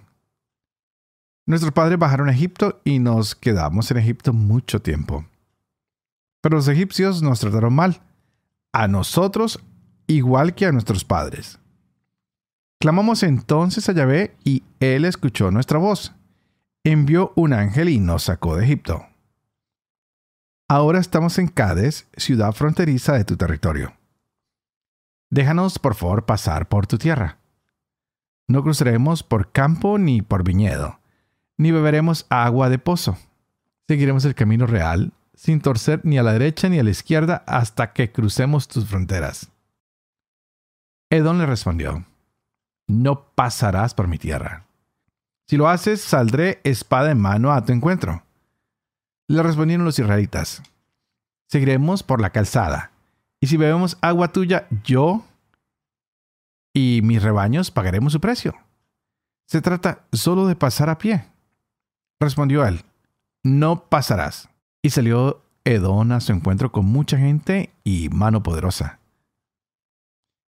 Nuestros 1.48 1.74
padres 1.74 1.98
bajaron 1.98 2.30
a 2.30 2.34
Egipto 2.34 2.82
y 2.84 3.00
nos 3.00 3.34
quedamos 3.34 3.90
en 3.90 3.98
Egipto 3.98 4.32
mucho 4.32 4.80
tiempo. 4.80 5.26
Pero 6.42 6.58
los 6.58 6.68
egipcios 6.68 7.24
nos 7.24 7.40
trataron 7.40 7.74
mal, 7.74 8.00
a 8.74 8.88
nosotros 8.88 9.60
igual 10.06 10.54
que 10.54 10.68
a 10.68 10.72
nuestros 10.72 11.04
padres. 11.04 11.58
Clamamos 12.80 13.24
entonces 13.24 13.90
a 13.90 13.94
Yahvé 13.94 14.36
y 14.44 14.62
él 14.80 15.06
escuchó 15.06 15.50
nuestra 15.50 15.80
voz. 15.80 16.14
Envió 16.86 17.32
un 17.38 17.54
ángel 17.54 17.88
y 17.88 17.98
nos 17.98 18.24
sacó 18.24 18.58
de 18.58 18.66
Egipto. 18.66 19.06
Ahora 20.68 21.00
estamos 21.00 21.38
en 21.38 21.48
Cades, 21.48 22.10
ciudad 22.18 22.52
fronteriza 22.52 23.14
de 23.14 23.24
tu 23.24 23.38
territorio. 23.38 23.94
Déjanos, 25.30 25.80
por 25.80 25.96
favor, 25.96 26.26
pasar 26.26 26.68
por 26.68 26.86
tu 26.86 26.98
tierra. 26.98 27.38
No 28.50 28.64
cruzaremos 28.64 29.24
por 29.24 29.54
campo 29.54 29.98
ni 29.98 30.22
por 30.22 30.44
viñedo, 30.44 31.00
ni 31.58 31.72
beberemos 31.72 32.26
agua 32.30 32.70
de 32.70 32.80
pozo. 32.80 33.18
Seguiremos 33.88 34.26
el 34.26 34.36
camino 34.36 34.68
real, 34.68 35.14
sin 35.36 35.62
torcer 35.62 36.02
ni 36.04 36.18
a 36.18 36.24
la 36.24 36.34
derecha 36.34 36.68
ni 36.68 36.80
a 36.80 36.84
la 36.84 36.90
izquierda 36.90 37.46
hasta 37.48 37.94
que 37.94 38.12
crucemos 38.12 38.68
tus 38.68 38.88
fronteras. 38.88 39.50
Edom 41.10 41.38
le 41.38 41.46
respondió, 41.46 42.06
No 42.88 43.30
pasarás 43.36 43.94
por 43.94 44.10
mi 44.10 44.18
tierra. 44.18 44.66
Si 45.48 45.58
lo 45.58 45.68
haces, 45.68 46.02
saldré 46.02 46.62
espada 46.64 47.12
en 47.12 47.20
mano 47.20 47.52
a 47.52 47.64
tu 47.66 47.74
encuentro. 47.74 48.24
Le 49.28 49.44
respondieron 49.44 49.86
los 49.86 50.00
israelitas, 50.00 50.62
Seguiremos 51.50 52.04
por 52.04 52.20
la 52.20 52.32
calzada, 52.32 52.92
y 53.40 53.48
si 53.48 53.58
bebemos 53.58 53.98
agua 54.02 54.32
tuya, 54.32 54.68
yo 54.84 55.24
y 56.74 57.02
mis 57.04 57.22
rebaños 57.22 57.72
pagaremos 57.72 58.14
su 58.14 58.20
precio. 58.20 58.56
Se 59.48 59.62
trata 59.62 60.06
solo 60.12 60.48
de 60.48 60.56
pasar 60.56 60.90
a 60.90 60.98
pie. 60.98 61.26
Respondió 62.20 62.66
él, 62.66 62.84
No 63.44 63.86
pasarás. 63.90 64.50
Y 64.82 64.90
salió 64.90 65.44
Edom 65.66 66.12
a 66.12 66.20
su 66.20 66.32
encuentro 66.32 66.72
con 66.72 66.86
mucha 66.86 67.18
gente 67.18 67.74
y 67.84 68.10
mano 68.10 68.44
poderosa. 68.44 69.00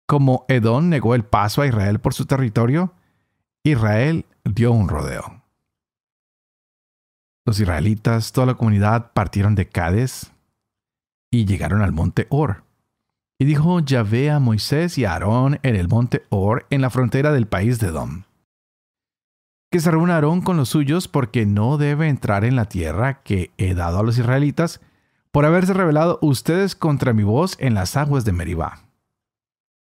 Como 0.07 0.45
Edom 0.47 0.89
negó 0.89 1.15
el 1.15 1.23
paso 1.23 1.61
a 1.61 1.67
Israel 1.67 1.99
por 1.99 2.13
su 2.13 2.25
territorio, 2.25 2.93
Israel 3.63 4.25
dio 4.53 4.71
un 4.71 4.89
rodeo. 4.89 5.41
Los 7.45 7.59
israelitas, 7.59 8.33
toda 8.33 8.47
la 8.47 8.55
comunidad, 8.55 9.13
partieron 9.13 9.55
de 9.55 9.69
Cades 9.69 10.31
y 11.31 11.45
llegaron 11.45 11.81
al 11.81 11.93
monte 11.93 12.27
Or. 12.29 12.63
Y 13.39 13.45
dijo 13.45 13.79
Yahvé 13.79 14.31
a 14.31 14.39
Moisés 14.39 14.97
y 14.97 15.05
a 15.05 15.13
Aarón 15.13 15.59
en 15.63 15.75
el 15.75 15.87
monte 15.87 16.23
Or, 16.29 16.65
en 16.69 16.81
la 16.81 16.89
frontera 16.89 17.31
del 17.31 17.47
país 17.47 17.79
de 17.79 17.87
Edom. 17.87 18.23
Que 19.71 19.79
se 19.79 19.91
reúna 19.91 20.15
Aarón 20.15 20.41
con 20.41 20.57
los 20.57 20.69
suyos 20.69 21.07
porque 21.07 21.45
no 21.45 21.77
debe 21.77 22.09
entrar 22.09 22.43
en 22.43 22.55
la 22.55 22.65
tierra 22.65 23.21
que 23.21 23.51
he 23.57 23.75
dado 23.75 23.99
a 23.99 24.03
los 24.03 24.17
israelitas 24.17 24.81
por 25.31 25.45
haberse 25.45 25.73
rebelado 25.73 26.19
ustedes 26.21 26.75
contra 26.75 27.13
mi 27.13 27.23
voz 27.23 27.55
en 27.59 27.75
las 27.75 27.95
aguas 27.95 28.25
de 28.25 28.31
Meribá. 28.31 28.79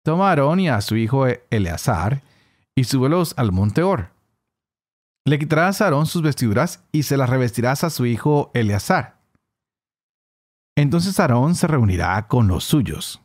Toma 0.04 0.26
a 0.26 0.30
Aarón 0.30 0.60
y 0.60 0.68
a 0.68 0.80
su 0.80 0.96
hijo 0.96 1.26
Eleazar 1.50 2.22
y 2.74 2.84
súbelos 2.84 3.34
al 3.36 3.52
monte 3.52 3.82
Or. 3.82 4.17
Le 5.28 5.38
quitarás 5.38 5.82
a 5.82 5.84
Aarón 5.84 6.06
sus 6.06 6.22
vestiduras 6.22 6.82
y 6.90 7.02
se 7.02 7.18
las 7.18 7.28
revestirás 7.28 7.84
a 7.84 7.90
su 7.90 8.06
hijo 8.06 8.50
Eleazar. 8.54 9.20
Entonces 10.74 11.20
Aarón 11.20 11.54
se 11.54 11.66
reunirá 11.66 12.28
con 12.28 12.48
los 12.48 12.64
suyos. 12.64 13.20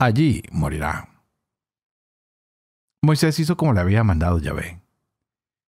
Allí 0.00 0.42
morirá. 0.50 1.22
Moisés 3.04 3.38
hizo 3.38 3.56
como 3.56 3.72
le 3.72 3.78
había 3.78 4.02
mandado 4.02 4.40
Yahvé. 4.40 4.80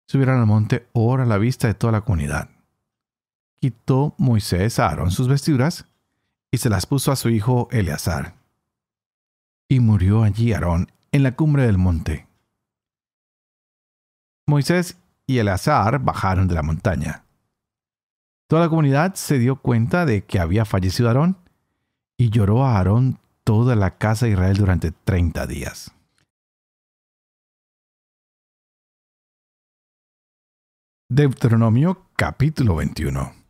Subieron 0.06 0.38
al 0.38 0.46
monte 0.46 0.88
Or 0.92 1.20
a 1.20 1.26
la 1.26 1.36
vista 1.36 1.66
de 1.66 1.74
toda 1.74 1.94
la 1.94 2.02
comunidad. 2.02 2.48
Quitó 3.60 4.14
Moisés 4.18 4.78
a 4.78 4.86
Aarón 4.86 5.10
sus 5.10 5.26
vestiduras 5.26 5.86
y 6.52 6.58
se 6.58 6.70
las 6.70 6.86
puso 6.86 7.10
a 7.10 7.16
su 7.16 7.28
hijo 7.28 7.66
Eleazar 7.72 8.36
y 9.68 9.80
murió 9.80 10.22
allí 10.22 10.52
Aarón 10.52 10.92
en 11.10 11.24
la 11.24 11.34
cumbre 11.34 11.66
del 11.66 11.76
monte. 11.76 12.28
Moisés 14.46 14.96
y 15.26 15.38
Eleazar 15.38 15.98
bajaron 15.98 16.48
de 16.48 16.54
la 16.54 16.62
montaña. 16.62 17.24
Toda 18.48 18.62
la 18.62 18.68
comunidad 18.68 19.14
se 19.14 19.38
dio 19.38 19.56
cuenta 19.56 20.06
de 20.06 20.24
que 20.24 20.38
había 20.38 20.64
fallecido 20.64 21.08
Aarón 21.08 21.36
y 22.16 22.30
lloró 22.30 22.64
a 22.64 22.76
Aarón 22.76 23.18
toda 23.44 23.74
la 23.74 23.98
casa 23.98 24.26
de 24.26 24.32
Israel 24.32 24.56
durante 24.56 24.92
treinta 24.92 25.46
días. 25.46 25.92
Deuteronomio 31.08 32.06
capítulo 32.16 32.76
21 32.76 33.46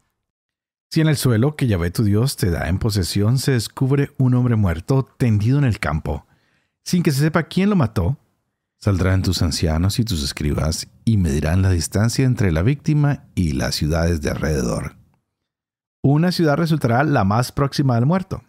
si 0.97 1.01
en 1.01 1.09
el 1.09 1.17
suelo 1.17 1.57
que 1.57 1.67
Yahvé 1.67 1.91
tu 1.91 2.05
Dios 2.05 2.37
te 2.37 2.51
da 2.51 2.69
en 2.69 2.79
posesión 2.79 3.39
se 3.39 3.53
descubre 3.53 4.13
un 4.19 4.35
hombre 4.35 4.57
muerto 4.57 5.07
tendido 5.19 5.59
en 5.59 5.65
el 5.65 5.79
campo, 5.79 6.27
sin 6.85 7.03
que 7.03 7.11
se 7.13 7.21
sepa 7.21 7.43
quién 7.43 7.69
lo 7.69 7.77
mató, 7.77 8.17
saldrán 8.79 9.23
tus 9.23 9.43
ancianos 9.43 9.99
y 9.99 10.05
tus 10.05 10.23
escribas 10.23 10.89
y 11.05 11.17
medirán 11.17 11.63
la 11.63 11.71
distancia 11.71 12.25
entre 12.25 12.53
la 12.53 12.63
víctima 12.63 13.25
y 13.35 13.53
las 13.53 13.75
ciudades 13.75 14.21
de 14.21 14.31
alrededor. 14.31 14.97
Una 16.03 16.33
ciudad 16.33 16.57
resultará 16.57 17.03
la 17.05 17.25
más 17.25 17.53
próxima 17.53 17.97
al 17.97 18.07
muerto. 18.07 18.43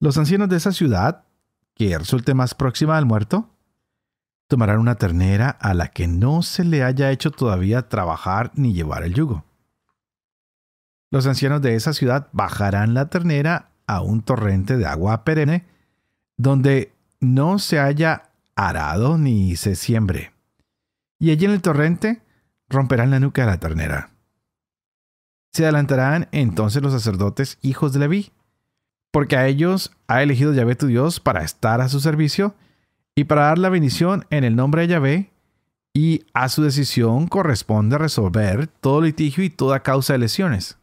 Los 0.00 0.16
ancianos 0.18 0.48
de 0.48 0.56
esa 0.56 0.72
ciudad, 0.72 1.24
que 1.74 1.96
resulte 1.98 2.34
más 2.34 2.54
próxima 2.54 2.96
al 2.96 3.06
muerto, 3.06 3.50
tomarán 4.48 4.78
una 4.78 4.94
ternera 4.94 5.50
a 5.50 5.74
la 5.74 5.88
que 5.88 6.06
no 6.06 6.42
se 6.42 6.64
le 6.64 6.82
haya 6.82 7.10
hecho 7.10 7.30
todavía 7.30 7.88
trabajar 7.88 8.52
ni 8.54 8.72
llevar 8.72 9.02
el 9.02 9.14
yugo 9.14 9.44
los 11.14 11.28
ancianos 11.28 11.62
de 11.62 11.76
esa 11.76 11.92
ciudad 11.92 12.26
bajarán 12.32 12.92
la 12.92 13.08
ternera 13.08 13.70
a 13.86 14.00
un 14.00 14.22
torrente 14.22 14.76
de 14.76 14.84
agua 14.84 15.22
perenne, 15.22 15.64
donde 16.36 16.92
no 17.20 17.60
se 17.60 17.78
haya 17.78 18.30
arado 18.56 19.18
ni 19.18 19.56
se 19.56 19.74
siembre. 19.74 20.32
Y 21.18 21.30
allí 21.30 21.44
en 21.44 21.52
el 21.52 21.62
torrente 21.62 22.22
romperán 22.68 23.10
la 23.10 23.20
nuca 23.20 23.42
de 23.42 23.48
la 23.48 23.60
ternera. 23.60 24.10
Se 25.52 25.64
adelantarán 25.64 26.28
entonces 26.32 26.82
los 26.82 26.92
sacerdotes 26.92 27.58
hijos 27.62 27.92
de 27.92 28.00
Leví, 28.00 28.32
porque 29.12 29.36
a 29.36 29.46
ellos 29.46 29.92
ha 30.08 30.22
elegido 30.22 30.52
Yahvé 30.52 30.74
tu 30.74 30.86
Dios 30.86 31.20
para 31.20 31.44
estar 31.44 31.80
a 31.80 31.88
su 31.88 32.00
servicio 32.00 32.54
y 33.14 33.24
para 33.24 33.42
dar 33.42 33.58
la 33.58 33.68
bendición 33.68 34.26
en 34.30 34.42
el 34.42 34.56
nombre 34.56 34.82
de 34.82 34.88
Yahvé, 34.88 35.30
y 35.96 36.26
a 36.34 36.48
su 36.48 36.62
decisión 36.62 37.28
corresponde 37.28 37.96
resolver 37.98 38.66
todo 38.66 39.00
litigio 39.00 39.44
y 39.44 39.50
toda 39.50 39.84
causa 39.84 40.14
de 40.14 40.18
lesiones. 40.18 40.76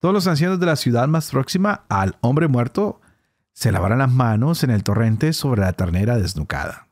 Todos 0.00 0.14
los 0.14 0.26
ancianos 0.26 0.60
de 0.60 0.66
la 0.66 0.76
ciudad 0.76 1.08
más 1.08 1.30
próxima 1.30 1.84
al 1.88 2.16
hombre 2.20 2.48
muerto 2.48 2.99
se 3.60 3.72
lavarán 3.72 3.98
las 3.98 4.10
manos 4.10 4.64
en 4.64 4.70
el 4.70 4.82
torrente 4.82 5.34
sobre 5.34 5.60
la 5.60 5.74
ternera 5.74 6.16
desnucada. 6.16 6.88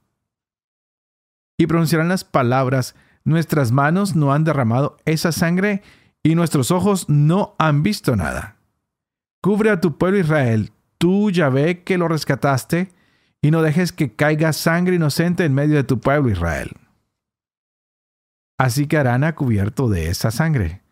Y 1.58 1.66
pronunciarán 1.66 2.10
las 2.10 2.25
palabras, 2.25 2.94
nuestras 3.25 3.72
manos 3.72 4.14
no 4.14 4.34
han 4.34 4.44
derramado 4.44 4.98
esa 5.06 5.32
sangre 5.32 5.82
y 6.22 6.34
nuestros 6.34 6.70
ojos 6.70 7.08
no 7.08 7.54
han 7.58 7.82
visto 7.82 8.16
nada. 8.16 8.56
Cubre 9.42 9.70
a 9.70 9.80
tu 9.80 9.96
pueblo 9.96 10.18
Israel, 10.18 10.70
tú 10.98 11.30
Yahvé 11.30 11.84
que 11.84 11.96
lo 11.96 12.06
rescataste, 12.06 12.90
y 13.40 13.50
no 13.50 13.62
dejes 13.62 13.92
que 13.92 14.12
caiga 14.14 14.52
sangre 14.52 14.96
inocente 14.96 15.46
en 15.46 15.54
medio 15.54 15.76
de 15.76 15.84
tu 15.84 16.00
pueblo 16.00 16.28
Israel. 16.28 16.72
Así 18.58 18.87
que 18.87 18.98
harán 18.98 19.25
a 19.25 19.34
cubierto 19.34 19.88
de 19.88 20.10
esa 20.10 20.30
sangre 20.30 20.82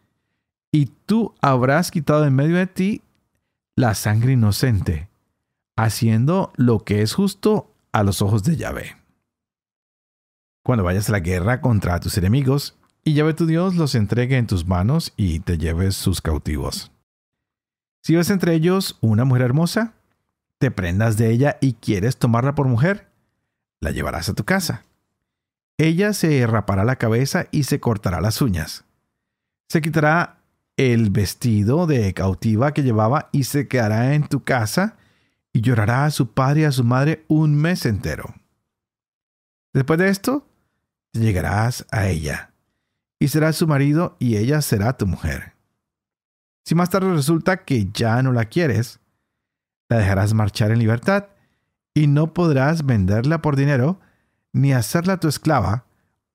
y 0.72 0.86
tú 1.04 1.34
habrás 1.42 1.90
quitado 1.90 2.24
en 2.24 2.34
medio 2.34 2.56
de 2.56 2.66
ti 2.66 3.02
la 3.76 3.94
sangre 3.94 4.32
inocente, 4.32 5.10
haciendo 5.76 6.52
lo 6.56 6.80
que 6.80 7.02
es 7.02 7.14
justo 7.14 7.70
a 7.92 8.02
los 8.02 8.22
ojos 8.22 8.42
de 8.42 8.56
Yahvé. 8.56 8.96
Cuando 10.64 10.84
vayas 10.84 11.08
a 11.08 11.12
la 11.12 11.20
guerra 11.20 11.60
contra 11.60 12.00
tus 12.00 12.18
enemigos, 12.18 12.76
y 13.04 13.14
Yahvé 13.14 13.34
tu 13.34 13.46
Dios 13.46 13.76
los 13.76 13.94
entregue 13.94 14.36
en 14.36 14.48
tus 14.48 14.66
manos 14.66 15.12
y 15.16 15.38
te 15.40 15.58
lleves 15.58 15.94
sus 15.94 16.20
cautivos. 16.20 16.90
Si 18.02 18.16
ves 18.16 18.30
entre 18.30 18.54
ellos 18.54 18.98
una 19.00 19.24
mujer 19.24 19.42
hermosa, 19.42 19.94
te 20.58 20.72
prendas 20.72 21.16
de 21.16 21.30
ella 21.30 21.58
y 21.60 21.74
quieres 21.74 22.16
tomarla 22.16 22.54
por 22.54 22.66
mujer, 22.66 23.08
la 23.80 23.92
llevarás 23.92 24.28
a 24.28 24.34
tu 24.34 24.44
casa. 24.44 24.84
Ella 25.78 26.14
se 26.14 26.46
rapará 26.46 26.84
la 26.84 26.96
cabeza 26.96 27.46
y 27.50 27.64
se 27.64 27.78
cortará 27.78 28.20
las 28.20 28.40
uñas. 28.40 28.84
Se 29.68 29.82
quitará 29.82 30.38
el 30.76 31.10
vestido 31.10 31.86
de 31.86 32.12
cautiva 32.14 32.72
que 32.72 32.82
llevaba 32.82 33.28
y 33.30 33.44
se 33.44 33.68
quedará 33.68 34.14
en 34.14 34.26
tu 34.26 34.42
casa 34.42 34.96
y 35.56 35.62
llorará 35.62 36.04
a 36.04 36.10
su 36.10 36.32
padre 36.34 36.60
y 36.60 36.64
a 36.64 36.70
su 36.70 36.84
madre 36.84 37.24
un 37.28 37.54
mes 37.54 37.86
entero. 37.86 38.34
Después 39.72 39.98
de 39.98 40.10
esto, 40.10 40.46
llegarás 41.14 41.86
a 41.90 42.08
ella, 42.08 42.52
y 43.18 43.28
serás 43.28 43.56
su 43.56 43.66
marido 43.66 44.18
y 44.18 44.36
ella 44.36 44.60
será 44.60 44.98
tu 44.98 45.06
mujer. 45.06 45.54
Si 46.66 46.74
más 46.74 46.90
tarde 46.90 47.10
resulta 47.10 47.64
que 47.64 47.88
ya 47.90 48.22
no 48.22 48.32
la 48.32 48.44
quieres, 48.44 49.00
la 49.88 49.96
dejarás 49.96 50.34
marchar 50.34 50.72
en 50.72 50.78
libertad 50.78 51.28
y 51.94 52.06
no 52.06 52.34
podrás 52.34 52.84
venderla 52.84 53.40
por 53.40 53.56
dinero 53.56 53.98
ni 54.52 54.74
hacerla 54.74 55.20
tu 55.20 55.26
esclava, 55.26 55.86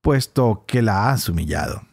puesto 0.02 0.66
que 0.66 0.82
la 0.82 1.12
has 1.12 1.30
humillado. 1.30 1.84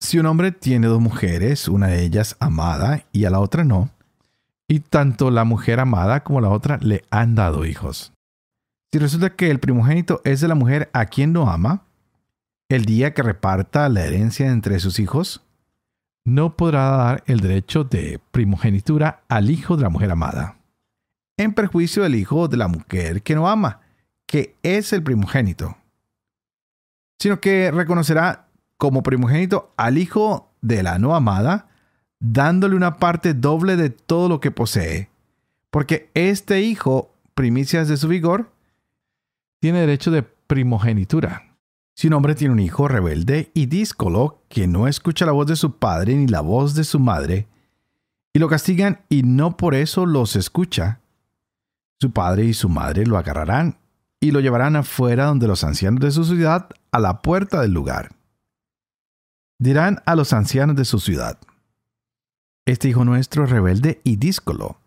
Si 0.00 0.18
un 0.18 0.26
hombre 0.26 0.52
tiene 0.52 0.86
dos 0.86 1.00
mujeres, 1.00 1.66
una 1.66 1.86
de 1.86 2.02
ellas 2.02 2.36
amada 2.40 3.06
y 3.10 3.24
a 3.24 3.30
la 3.30 3.40
otra 3.40 3.64
no, 3.64 3.90
y 4.70 4.78
tanto 4.78 5.32
la 5.32 5.42
mujer 5.42 5.80
amada 5.80 6.22
como 6.22 6.40
la 6.40 6.48
otra 6.48 6.78
le 6.80 7.04
han 7.10 7.34
dado 7.34 7.64
hijos. 7.64 8.12
Si 8.92 9.00
resulta 9.00 9.30
que 9.30 9.50
el 9.50 9.58
primogénito 9.58 10.20
es 10.22 10.40
de 10.40 10.46
la 10.46 10.54
mujer 10.54 10.88
a 10.92 11.06
quien 11.06 11.32
no 11.32 11.50
ama, 11.50 11.82
el 12.68 12.84
día 12.84 13.12
que 13.12 13.24
reparta 13.24 13.88
la 13.88 14.04
herencia 14.04 14.46
entre 14.46 14.78
sus 14.78 15.00
hijos, 15.00 15.44
no 16.24 16.56
podrá 16.56 16.88
dar 16.90 17.24
el 17.26 17.40
derecho 17.40 17.82
de 17.82 18.20
primogenitura 18.30 19.24
al 19.28 19.50
hijo 19.50 19.76
de 19.76 19.82
la 19.82 19.88
mujer 19.88 20.12
amada, 20.12 20.58
en 21.36 21.52
perjuicio 21.52 22.04
del 22.04 22.14
hijo 22.14 22.46
de 22.46 22.56
la 22.56 22.68
mujer 22.68 23.22
que 23.22 23.34
no 23.34 23.48
ama, 23.48 23.80
que 24.24 24.54
es 24.62 24.92
el 24.92 25.02
primogénito, 25.02 25.76
sino 27.18 27.40
que 27.40 27.72
reconocerá 27.72 28.46
como 28.76 29.02
primogénito 29.02 29.74
al 29.76 29.98
hijo 29.98 30.52
de 30.60 30.84
la 30.84 31.00
no 31.00 31.16
amada, 31.16 31.69
dándole 32.20 32.76
una 32.76 32.98
parte 32.98 33.34
doble 33.34 33.76
de 33.76 33.90
todo 33.90 34.28
lo 34.28 34.40
que 34.40 34.50
posee, 34.50 35.10
porque 35.70 36.10
este 36.14 36.60
hijo, 36.60 37.12
primicias 37.34 37.88
de 37.88 37.96
su 37.96 38.08
vigor, 38.08 38.52
tiene 39.58 39.80
derecho 39.80 40.10
de 40.10 40.22
primogenitura. 40.22 41.56
Si 41.94 42.06
un 42.06 42.14
hombre 42.14 42.34
tiene 42.34 42.52
un 42.52 42.60
hijo 42.60 42.88
rebelde 42.88 43.50
y 43.54 43.66
díscolo 43.66 44.42
que 44.48 44.66
no 44.66 44.88
escucha 44.88 45.26
la 45.26 45.32
voz 45.32 45.46
de 45.46 45.56
su 45.56 45.76
padre 45.76 46.14
ni 46.14 46.26
la 46.26 46.40
voz 46.40 46.74
de 46.74 46.84
su 46.84 46.98
madre, 46.98 47.46
y 48.32 48.38
lo 48.38 48.48
castigan 48.48 49.00
y 49.08 49.22
no 49.22 49.56
por 49.56 49.74
eso 49.74 50.06
los 50.06 50.36
escucha, 50.36 51.00
su 52.00 52.12
padre 52.12 52.44
y 52.44 52.54
su 52.54 52.68
madre 52.68 53.04
lo 53.04 53.18
agarrarán 53.18 53.78
y 54.20 54.30
lo 54.30 54.40
llevarán 54.40 54.76
afuera 54.76 55.26
donde 55.26 55.48
los 55.48 55.64
ancianos 55.64 56.00
de 56.00 56.10
su 56.10 56.24
ciudad 56.24 56.68
a 56.92 56.98
la 56.98 57.22
puerta 57.22 57.60
del 57.60 57.72
lugar. 57.72 58.12
Dirán 59.58 60.00
a 60.06 60.14
los 60.14 60.32
ancianos 60.32 60.76
de 60.76 60.84
su 60.84 61.00
ciudad, 61.00 61.38
Este 62.70 62.88
hijo 62.88 63.04
nuestro 63.04 63.44
es 63.44 63.50
rebelde 63.50 64.00
y 64.04 64.16
díscolo, 64.16 64.78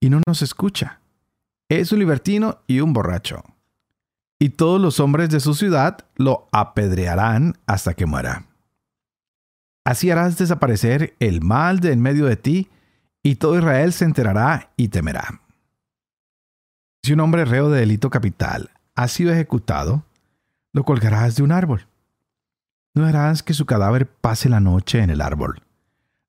y 0.00 0.10
no 0.10 0.20
nos 0.26 0.42
escucha. 0.42 1.00
Es 1.68 1.92
un 1.92 1.98
libertino 1.98 2.58
y 2.66 2.80
un 2.80 2.92
borracho 2.92 3.44
y 4.42 4.48
todos 4.48 4.80
los 4.80 4.98
hombres 5.00 5.28
de 5.28 5.38
su 5.38 5.54
ciudad 5.54 5.98
lo 6.16 6.48
apedrearán 6.50 7.58
hasta 7.66 7.92
que 7.92 8.06
muera. 8.06 8.46
Así 9.84 10.10
harás 10.10 10.38
desaparecer 10.38 11.14
el 11.20 11.42
mal 11.42 11.80
de 11.80 11.92
en 11.92 12.00
medio 12.00 12.24
de 12.24 12.36
ti, 12.36 12.70
y 13.22 13.34
todo 13.36 13.58
Israel 13.58 13.92
se 13.92 14.06
enterará 14.06 14.70
y 14.78 14.88
temerá. 14.88 15.42
Si 17.02 17.12
un 17.12 17.20
hombre 17.20 17.44
reo 17.44 17.68
de 17.70 17.80
delito 17.80 18.08
capital 18.08 18.70
ha 18.94 19.08
sido 19.08 19.30
ejecutado, 19.30 20.04
lo 20.72 20.84
colgarás 20.84 21.36
de 21.36 21.42
un 21.42 21.52
árbol. 21.52 21.86
No 22.94 23.04
harás 23.04 23.42
que 23.42 23.52
su 23.52 23.66
cadáver 23.66 24.06
pase 24.06 24.48
la 24.48 24.60
noche 24.60 25.00
en 25.00 25.10
el 25.10 25.20
árbol. 25.20 25.62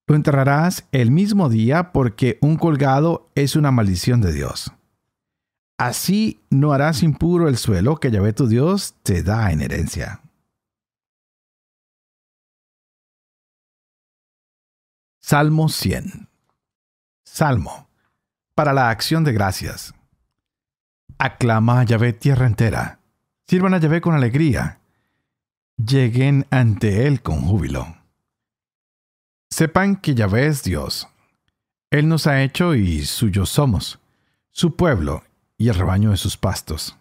Lo 0.07 0.15
enterrarás 0.15 0.87
el 0.91 1.11
mismo 1.11 1.49
día 1.49 1.91
porque 1.91 2.37
un 2.41 2.57
colgado 2.57 3.29
es 3.35 3.55
una 3.55 3.71
maldición 3.71 4.21
de 4.21 4.33
Dios. 4.33 4.73
Así 5.77 6.43
no 6.49 6.73
harás 6.73 7.01
impuro 7.01 7.47
el 7.47 7.57
suelo 7.57 7.97
que 7.97 8.11
Yahvé 8.11 8.33
tu 8.33 8.47
Dios 8.47 8.95
te 9.03 9.23
da 9.23 9.51
en 9.51 9.61
herencia. 9.61 10.21
Salmo 15.19 15.69
100 15.69 16.27
Salmo 17.23 17.87
para 18.53 18.73
la 18.73 18.89
acción 18.89 19.23
de 19.23 19.31
gracias. 19.31 19.93
Aclama 21.17 21.79
a 21.79 21.83
Yahvé 21.83 22.13
tierra 22.13 22.45
entera. 22.45 22.99
Sirvan 23.47 23.73
a 23.73 23.79
Yahvé 23.79 24.01
con 24.01 24.13
alegría. 24.13 24.81
Lleguen 25.77 26.45
ante 26.51 27.07
Él 27.07 27.21
con 27.21 27.41
júbilo. 27.41 28.00
Sepan 29.51 29.97
que 29.97 30.15
Yahvé 30.15 30.47
es 30.47 30.63
Dios. 30.63 31.09
Él 31.91 32.07
nos 32.07 32.25
ha 32.25 32.41
hecho 32.41 32.73
y 32.73 33.03
suyos 33.03 33.49
somos, 33.49 33.99
su 34.51 34.77
pueblo 34.77 35.23
y 35.57 35.67
el 35.67 35.75
rebaño 35.75 36.11
de 36.11 36.17
sus 36.17 36.37
pastos. 36.37 36.97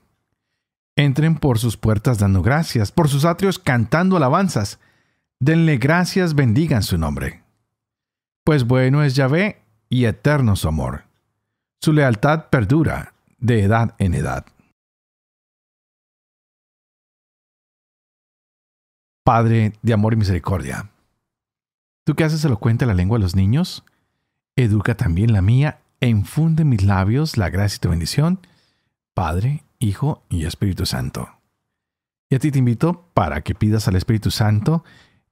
Entren 0.96 1.38
por 1.38 1.60
sus 1.60 1.76
puertas 1.76 2.18
dando 2.18 2.42
gracias, 2.42 2.90
por 2.90 3.08
sus 3.08 3.24
atrios 3.24 3.60
cantando 3.60 4.16
alabanzas. 4.16 4.80
Denle 5.38 5.78
gracias, 5.78 6.34
bendigan 6.34 6.82
su 6.82 6.98
nombre. 6.98 7.44
Pues 8.44 8.64
bueno 8.64 9.04
es 9.04 9.14
Yahvé 9.14 9.62
y 9.88 10.06
eterno 10.06 10.56
su 10.56 10.66
amor. 10.66 11.04
Su 11.80 11.92
lealtad 11.92 12.50
perdura 12.50 13.14
de 13.38 13.62
edad 13.62 13.94
en 13.98 14.14
edad. 14.14 14.44
Padre 19.24 19.74
de 19.82 19.92
amor 19.92 20.14
y 20.14 20.16
misericordia, 20.16 20.90
tú 22.10 22.16
que 22.16 22.24
haces 22.24 22.44
elocuente 22.44 22.86
la 22.86 22.94
lengua 22.94 23.18
de 23.18 23.22
los 23.22 23.36
niños, 23.36 23.84
educa 24.56 24.96
también 24.96 25.32
la 25.32 25.42
mía 25.42 25.78
e 26.00 26.08
infunde 26.08 26.62
en 26.62 26.70
mis 26.70 26.82
labios 26.82 27.36
la 27.36 27.50
gracia 27.50 27.76
y 27.76 27.78
tu 27.78 27.88
bendición 27.88 28.40
Padre, 29.14 29.62
Hijo 29.78 30.20
y 30.28 30.44
Espíritu 30.44 30.86
Santo. 30.86 31.28
Y 32.28 32.34
a 32.34 32.40
ti 32.40 32.50
te 32.50 32.58
invito 32.58 33.04
para 33.14 33.42
que 33.42 33.54
pidas 33.54 33.86
al 33.86 33.94
Espíritu 33.94 34.32
Santo 34.32 34.82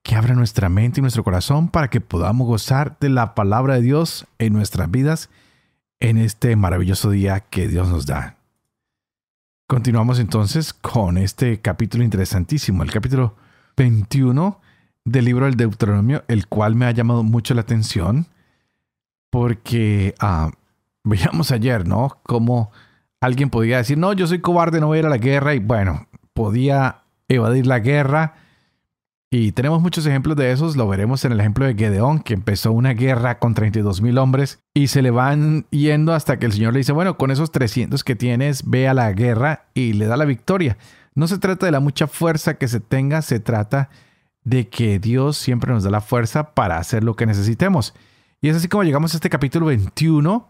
que 0.04 0.14
abra 0.14 0.36
nuestra 0.36 0.68
mente 0.68 1.00
y 1.00 1.02
nuestro 1.02 1.24
corazón 1.24 1.68
para 1.68 1.90
que 1.90 2.00
podamos 2.00 2.46
gozar 2.46 2.96
de 3.00 3.08
la 3.08 3.34
palabra 3.34 3.74
de 3.74 3.82
Dios 3.82 4.28
en 4.38 4.52
nuestras 4.52 4.88
vidas 4.88 5.30
en 5.98 6.16
este 6.16 6.54
maravilloso 6.54 7.10
día 7.10 7.40
que 7.40 7.66
Dios 7.66 7.88
nos 7.88 8.06
da. 8.06 8.36
Continuamos 9.66 10.20
entonces 10.20 10.72
con 10.72 11.18
este 11.18 11.60
capítulo 11.60 12.04
interesantísimo, 12.04 12.84
el 12.84 12.92
capítulo 12.92 13.34
21 13.76 14.60
del 15.10 15.24
libro 15.24 15.46
del 15.46 15.56
Deuteronomio, 15.56 16.24
el 16.28 16.46
cual 16.46 16.74
me 16.74 16.86
ha 16.86 16.90
llamado 16.90 17.22
mucho 17.22 17.54
la 17.54 17.62
atención 17.62 18.26
porque 19.30 20.14
ah, 20.20 20.50
veíamos 21.04 21.50
ayer, 21.50 21.86
¿no? 21.86 22.18
Cómo 22.24 22.70
alguien 23.20 23.50
podía 23.50 23.78
decir, 23.78 23.98
no, 23.98 24.12
yo 24.12 24.26
soy 24.26 24.40
cobarde, 24.40 24.80
no 24.80 24.88
voy 24.88 24.98
a 24.98 25.00
ir 25.00 25.06
a 25.06 25.10
la 25.10 25.18
guerra, 25.18 25.54
y 25.54 25.58
bueno, 25.58 26.06
podía 26.32 27.02
evadir 27.28 27.66
la 27.66 27.80
guerra. 27.80 28.34
Y 29.30 29.52
tenemos 29.52 29.82
muchos 29.82 30.06
ejemplos 30.06 30.36
de 30.36 30.52
esos, 30.52 30.74
lo 30.76 30.88
veremos 30.88 31.22
en 31.26 31.32
el 31.32 31.40
ejemplo 31.40 31.66
de 31.66 31.74
Gedeón, 31.74 32.20
que 32.20 32.32
empezó 32.32 32.72
una 32.72 32.94
guerra 32.94 33.38
con 33.38 33.52
32 33.52 34.00
mil 34.00 34.16
hombres 34.16 34.60
y 34.72 34.86
se 34.86 35.02
le 35.02 35.10
van 35.10 35.66
yendo 35.68 36.14
hasta 36.14 36.38
que 36.38 36.46
el 36.46 36.52
Señor 36.52 36.72
le 36.72 36.78
dice, 36.78 36.92
bueno, 36.92 37.18
con 37.18 37.30
esos 37.30 37.52
300 37.52 38.04
que 38.04 38.16
tienes, 38.16 38.70
ve 38.70 38.88
a 38.88 38.94
la 38.94 39.12
guerra 39.12 39.66
y 39.74 39.92
le 39.92 40.06
da 40.06 40.16
la 40.16 40.24
victoria. 40.24 40.78
No 41.14 41.28
se 41.28 41.36
trata 41.36 41.66
de 41.66 41.72
la 41.72 41.80
mucha 41.80 42.06
fuerza 42.06 42.54
que 42.54 42.68
se 42.68 42.80
tenga, 42.80 43.20
se 43.20 43.38
trata 43.38 43.90
de 43.90 44.07
que 44.70 44.98
Dios 44.98 45.36
siempre 45.36 45.72
nos 45.72 45.84
da 45.84 45.90
la 45.90 46.00
fuerza 46.00 46.54
para 46.54 46.78
hacer 46.78 47.04
lo 47.04 47.16
que 47.16 47.26
necesitemos. 47.26 47.94
Y 48.40 48.48
es 48.48 48.56
así 48.56 48.68
como 48.68 48.84
llegamos 48.84 49.12
a 49.12 49.16
este 49.16 49.30
capítulo 49.30 49.66
21 49.66 50.48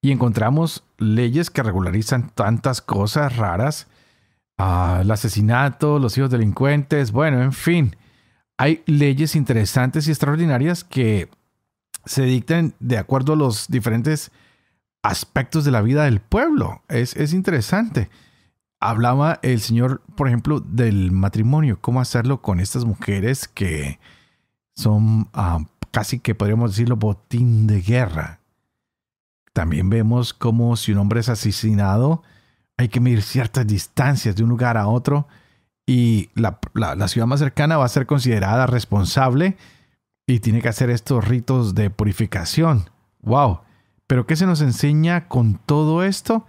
y 0.00 0.12
encontramos 0.12 0.84
leyes 0.98 1.50
que 1.50 1.62
regularizan 1.62 2.30
tantas 2.30 2.80
cosas 2.80 3.36
raras. 3.36 3.88
Ah, 4.58 5.00
el 5.02 5.10
asesinato, 5.10 5.98
los 5.98 6.16
hijos 6.16 6.30
delincuentes, 6.30 7.12
bueno, 7.12 7.42
en 7.42 7.52
fin. 7.52 7.96
Hay 8.58 8.82
leyes 8.86 9.36
interesantes 9.36 10.08
y 10.08 10.10
extraordinarias 10.10 10.84
que 10.84 11.28
se 12.06 12.22
dictan 12.22 12.74
de 12.78 12.96
acuerdo 12.96 13.34
a 13.34 13.36
los 13.36 13.68
diferentes 13.68 14.30
aspectos 15.02 15.64
de 15.64 15.70
la 15.72 15.82
vida 15.82 16.04
del 16.04 16.20
pueblo. 16.20 16.82
Es, 16.88 17.32
interesante. 17.32 18.08
Hablaba 18.88 19.40
el 19.42 19.60
Señor, 19.60 20.02
por 20.14 20.28
ejemplo, 20.28 20.60
del 20.60 21.10
matrimonio, 21.10 21.78
cómo 21.80 22.00
hacerlo 22.00 22.40
con 22.40 22.60
estas 22.60 22.84
mujeres 22.84 23.48
que 23.48 23.98
son 24.76 25.28
ah, 25.32 25.64
casi 25.90 26.20
que 26.20 26.36
podríamos 26.36 26.70
decirlo 26.70 26.96
botín 26.96 27.66
de 27.66 27.80
guerra. 27.80 28.38
También 29.52 29.90
vemos 29.90 30.32
cómo 30.32 30.76
si 30.76 30.92
un 30.92 30.98
hombre 30.98 31.18
es 31.18 31.28
asesinado, 31.28 32.22
hay 32.76 32.88
que 32.88 33.00
medir 33.00 33.22
ciertas 33.22 33.66
distancias 33.66 34.36
de 34.36 34.44
un 34.44 34.50
lugar 34.50 34.76
a 34.76 34.86
otro 34.86 35.26
y 35.84 36.30
la, 36.34 36.58
ciudad 37.08 37.26
más 37.26 37.40
cercana 37.40 37.78
va 37.78 37.86
a 37.86 37.88
ser 37.88 38.06
considerada 38.06 38.66
responsable 38.66 39.56
y 40.28 40.40
tiene 40.40 40.60
que 40.60 40.68
hacer 40.68 40.90
estos 40.90 41.26
ritos 41.26 41.74
de 41.74 41.90
purificación. 41.90 42.90
¡Wow! 43.22 43.62
Pero 44.06 44.26
¿qué 44.26 44.36
se 44.36 44.46
nos 44.46 44.60
enseña 44.60 45.26
con 45.26 45.58
todo 45.64 46.04
esto? 46.04 46.46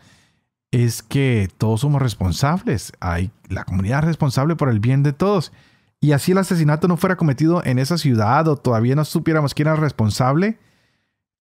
Es 0.72 1.02
que 1.02 1.50
todos 1.58 1.82
somos 1.82 2.02
responsables. 2.02 2.94
Hay, 3.00 3.32
la 3.48 3.64
comunidad 3.64 4.00
es 4.00 4.06
responsable 4.06 4.56
por 4.56 4.70
el 4.70 4.80
bien 4.80 5.04
de 5.04 5.14
todos. 5.14 5.52
Y 6.00 6.12
así 6.12 6.34
el 6.34 6.38
asesinato 6.38 6.88
no 6.88 6.98
fuera 6.98 7.16
cometido 7.16 7.64
en 7.66 7.80
esa 7.80 7.98
ciudad 7.98 8.48
o 8.48 8.58
todavía 8.58 8.96
no 8.96 9.06
supiéramos 9.06 9.54
quién 9.54 9.68
era 9.68 9.78
responsable, 9.78 10.60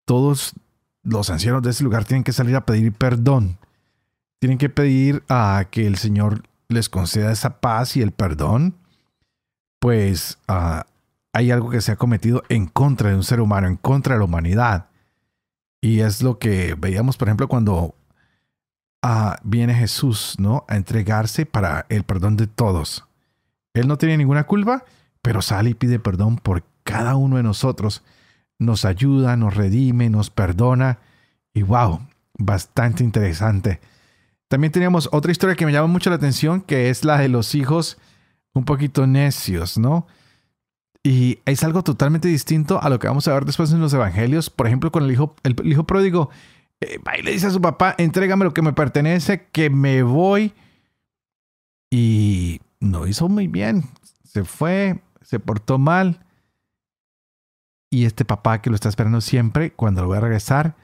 todos 0.07 0.55
los 1.03 1.31
ancianos 1.31 1.63
de 1.63 1.71
ese 1.71 1.85
lugar 1.85 2.05
tienen 2.05 2.25
que 2.25 2.33
salir 2.33 2.57
a 2.57 2.65
pedir 2.65 2.93
perdón. 2.93 3.59
Tienen 4.39 4.59
que 4.59 4.69
pedir 4.69 5.23
a 5.29 5.67
que 5.71 5.87
el 5.87 5.97
Señor 5.97 6.43
les 6.69 6.89
conceda 6.89 7.33
esa 7.33 7.61
paz 7.61 7.97
y 7.97 8.03
el 8.03 8.13
perdón. 8.13 8.77
Pues 9.79 10.39
ah, 10.49 10.87
hay 11.33 11.51
algo 11.51 11.71
que 11.71 11.81
se 11.81 11.93
ha 11.93 11.97
cometido 11.97 12.43
en 12.49 12.67
contra 12.67 13.11
de 13.11 13.17
un 13.17 13.23
ser 13.23 13.41
humano, 13.41 13.67
en 13.67 13.77
contra 13.77 14.15
de 14.15 14.21
la 14.21 14.25
humanidad. 14.25 14.89
Y 15.81 16.01
es 16.01 16.23
lo 16.23 16.39
que 16.39 16.75
veíamos, 16.79 17.17
por 17.17 17.29
ejemplo, 17.29 17.49
cuando 17.49 17.95
viene 19.43 19.75
Jesús, 19.75 20.37
¿no? 20.39 20.65
A 20.69 20.77
entregarse 20.77 21.47
para 21.47 21.87
el 21.89 22.05
perdón 22.05 22.37
de 22.37 22.47
todos. 22.47 23.05
Él 23.75 23.89
no 23.89 23.99
tiene 23.99 24.17
ninguna 24.17 24.45
culpa, 24.45 24.85
pero 25.23 25.43
sale 25.43 25.71
y 25.71 25.75
pide 25.75 25.99
perdón 25.99 26.37
por 26.37 26.65
cada 26.83 27.17
uno 27.17 27.37
de 27.37 27.43
nosotros 27.43 28.03
nos 28.59 28.85
ayuda, 28.85 29.37
nos 29.37 29.55
redime, 29.55 30.11
nos 30.11 30.31
perdona. 30.31 30.99
Y 31.53 31.63
wow, 31.63 32.01
bastante 32.39 33.05
interesante. 33.05 33.81
También 34.49 34.73
teníamos 34.73 35.09
otra 35.13 35.33
historia 35.33 35.57
que 35.57 35.67
me 35.67 35.73
llama 35.73 35.89
mucho 35.89 36.11
la 36.11 36.17
atención, 36.17 36.61
que 36.61 36.91
es 36.91 37.05
la 37.05 37.19
de 37.19 37.29
los 37.29 37.55
hijos 37.55 37.99
un 38.55 38.65
poquito 38.65 39.07
necios, 39.07 39.77
¿no? 39.77 40.07
Y 41.03 41.39
es 41.45 41.63
algo 41.63 41.83
totalmente 41.83 42.29
distinto 42.29 42.83
a 42.83 42.89
lo 42.89 42.99
que 42.99 43.07
vamos 43.07 43.29
a 43.29 43.35
ver 43.35 43.45
después 43.45 43.73
en 43.73 43.81
los 43.81 43.93
evangelios. 43.93 44.51
Por 44.51 44.67
ejemplo, 44.67 44.91
con 44.91 45.05
el 45.05 45.13
hijo, 45.13 45.37
el, 45.45 45.55
hijo 45.65 45.85
pródigo, 45.85 46.31
eh, 46.81 46.99
va 46.99 47.19
y 47.19 47.23
le 47.23 47.33
dice 47.33 47.47
a 47.47 47.51
su 47.51 47.61
papá, 47.61 47.95
entrégame 47.99 48.45
lo 48.45 48.55
que 48.55 48.63
me 48.63 48.73
pertenece, 48.73 49.47
que 49.53 49.71
me 49.71 50.03
voy. 50.03 50.53
Y 51.91 52.61
no 52.81 53.07
hizo 53.07 53.29
muy 53.29 53.49
bien. 53.49 53.85
Se 54.25 54.45
fue, 54.45 55.01
se 55.23 55.39
portó 55.39 55.79
mal 55.79 56.27
y 57.91 58.05
este 58.05 58.25
papá 58.25 58.61
que 58.61 58.71
lo 58.71 58.77
está 58.77 58.89
esperando 58.89 59.21
siempre, 59.21 59.73
cuando 59.73 60.03
lo 60.03 60.09
voy 60.09 60.19
a 60.19 60.21
regresar, 60.21 60.77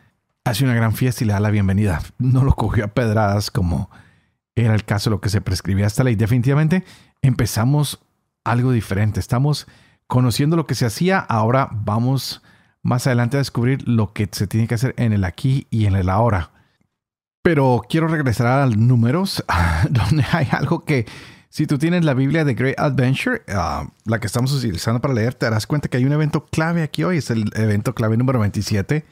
hace 0.44 0.64
una 0.64 0.74
gran 0.74 0.94
fiesta 0.94 1.24
y 1.24 1.26
le 1.26 1.32
da 1.34 1.40
la 1.40 1.50
bienvenida. 1.50 2.00
No 2.18 2.44
lo 2.44 2.54
cogió 2.54 2.84
a 2.84 2.88
pedradas 2.88 3.50
como 3.50 3.90
era 4.54 4.74
el 4.74 4.84
caso 4.84 5.10
de 5.10 5.16
lo 5.16 5.20
que 5.20 5.28
se 5.28 5.40
prescribía 5.40 5.86
esta 5.86 6.04
ley. 6.04 6.14
Definitivamente 6.14 6.84
empezamos 7.20 8.00
algo 8.44 8.72
diferente. 8.72 9.20
Estamos 9.20 9.66
conociendo 10.06 10.56
lo 10.56 10.66
que 10.66 10.74
se 10.74 10.86
hacía, 10.86 11.18
ahora 11.18 11.68
vamos 11.72 12.42
más 12.82 13.06
adelante 13.06 13.36
a 13.36 13.40
descubrir 13.40 13.88
lo 13.88 14.12
que 14.12 14.28
se 14.30 14.46
tiene 14.46 14.66
que 14.66 14.74
hacer 14.74 14.94
en 14.96 15.12
el 15.12 15.24
aquí 15.24 15.66
y 15.70 15.86
en 15.86 15.94
el 15.94 16.08
ahora. 16.08 16.50
Pero 17.42 17.82
quiero 17.88 18.08
regresar 18.08 18.46
a 18.46 18.66
números, 18.66 19.44
donde 19.90 20.24
hay 20.32 20.48
algo 20.52 20.84
que 20.84 21.06
si 21.52 21.66
tú 21.66 21.76
tienes 21.76 22.04
la 22.04 22.14
Biblia 22.14 22.44
de 22.44 22.54
Great 22.54 22.78
Adventure, 22.78 23.42
ah, 23.48 23.86
la 24.06 24.20
que 24.20 24.26
estamos 24.26 24.52
utilizando 24.54 25.00
para 25.00 25.12
leer, 25.12 25.34
te 25.34 25.44
darás 25.44 25.66
cuenta 25.66 25.88
que 25.88 25.98
hay 25.98 26.04
un 26.06 26.12
evento 26.12 26.46
clave 26.46 26.82
aquí 26.82 27.04
hoy. 27.04 27.18
Es 27.18 27.30
el 27.30 27.50
evento 27.54 27.94
clave 27.94 28.16
número 28.16 28.38
27 28.38 29.04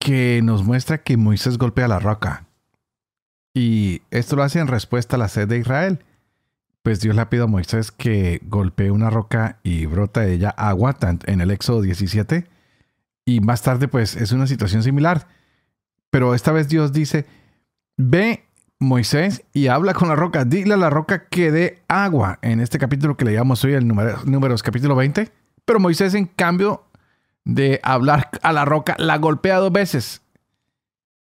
que 0.00 0.40
nos 0.42 0.64
muestra 0.64 0.98
que 0.98 1.16
Moisés 1.16 1.56
golpea 1.56 1.86
la 1.86 2.00
roca. 2.00 2.46
Y 3.54 4.02
esto 4.10 4.34
lo 4.34 4.42
hace 4.42 4.58
en 4.58 4.66
respuesta 4.66 5.14
a 5.14 5.18
la 5.20 5.28
sed 5.28 5.46
de 5.46 5.58
Israel. 5.58 6.00
Pues 6.82 7.00
Dios 7.00 7.14
le 7.14 7.26
pide 7.26 7.42
a 7.42 7.46
Moisés 7.46 7.92
que 7.92 8.40
golpee 8.44 8.90
una 8.90 9.10
roca 9.10 9.58
y 9.62 9.86
brota 9.86 10.22
de 10.22 10.34
ella 10.34 10.50
agua 10.50 10.96
en 11.26 11.40
el 11.40 11.50
Éxodo 11.50 11.82
17. 11.82 12.46
Y 13.26 13.40
más 13.40 13.62
tarde, 13.62 13.86
pues 13.86 14.16
es 14.16 14.32
una 14.32 14.46
situación 14.46 14.82
similar. 14.82 15.28
Pero 16.10 16.34
esta 16.34 16.52
vez 16.52 16.68
Dios 16.68 16.92
dice, 16.92 17.26
ve 17.96 18.44
Moisés 18.78 19.44
y 19.52 19.66
habla 19.66 19.92
con 19.92 20.08
la 20.08 20.16
roca. 20.16 20.46
Dile 20.46 20.74
a 20.74 20.78
la 20.78 20.88
roca 20.88 21.26
que 21.26 21.52
dé 21.52 21.82
agua. 21.86 22.38
En 22.40 22.60
este 22.60 22.78
capítulo 22.78 23.16
que 23.16 23.26
leíamos 23.26 23.62
hoy, 23.62 23.74
el 23.74 23.86
número, 23.86 24.18
números 24.24 24.62
capítulo 24.62 24.96
20. 24.96 25.30
Pero 25.66 25.80
Moisés, 25.80 26.14
en 26.14 26.24
cambio 26.24 26.84
de 27.44 27.78
hablar 27.82 28.30
a 28.42 28.52
la 28.52 28.64
roca, 28.64 28.96
la 28.98 29.18
golpea 29.18 29.58
dos 29.58 29.70
veces. 29.70 30.22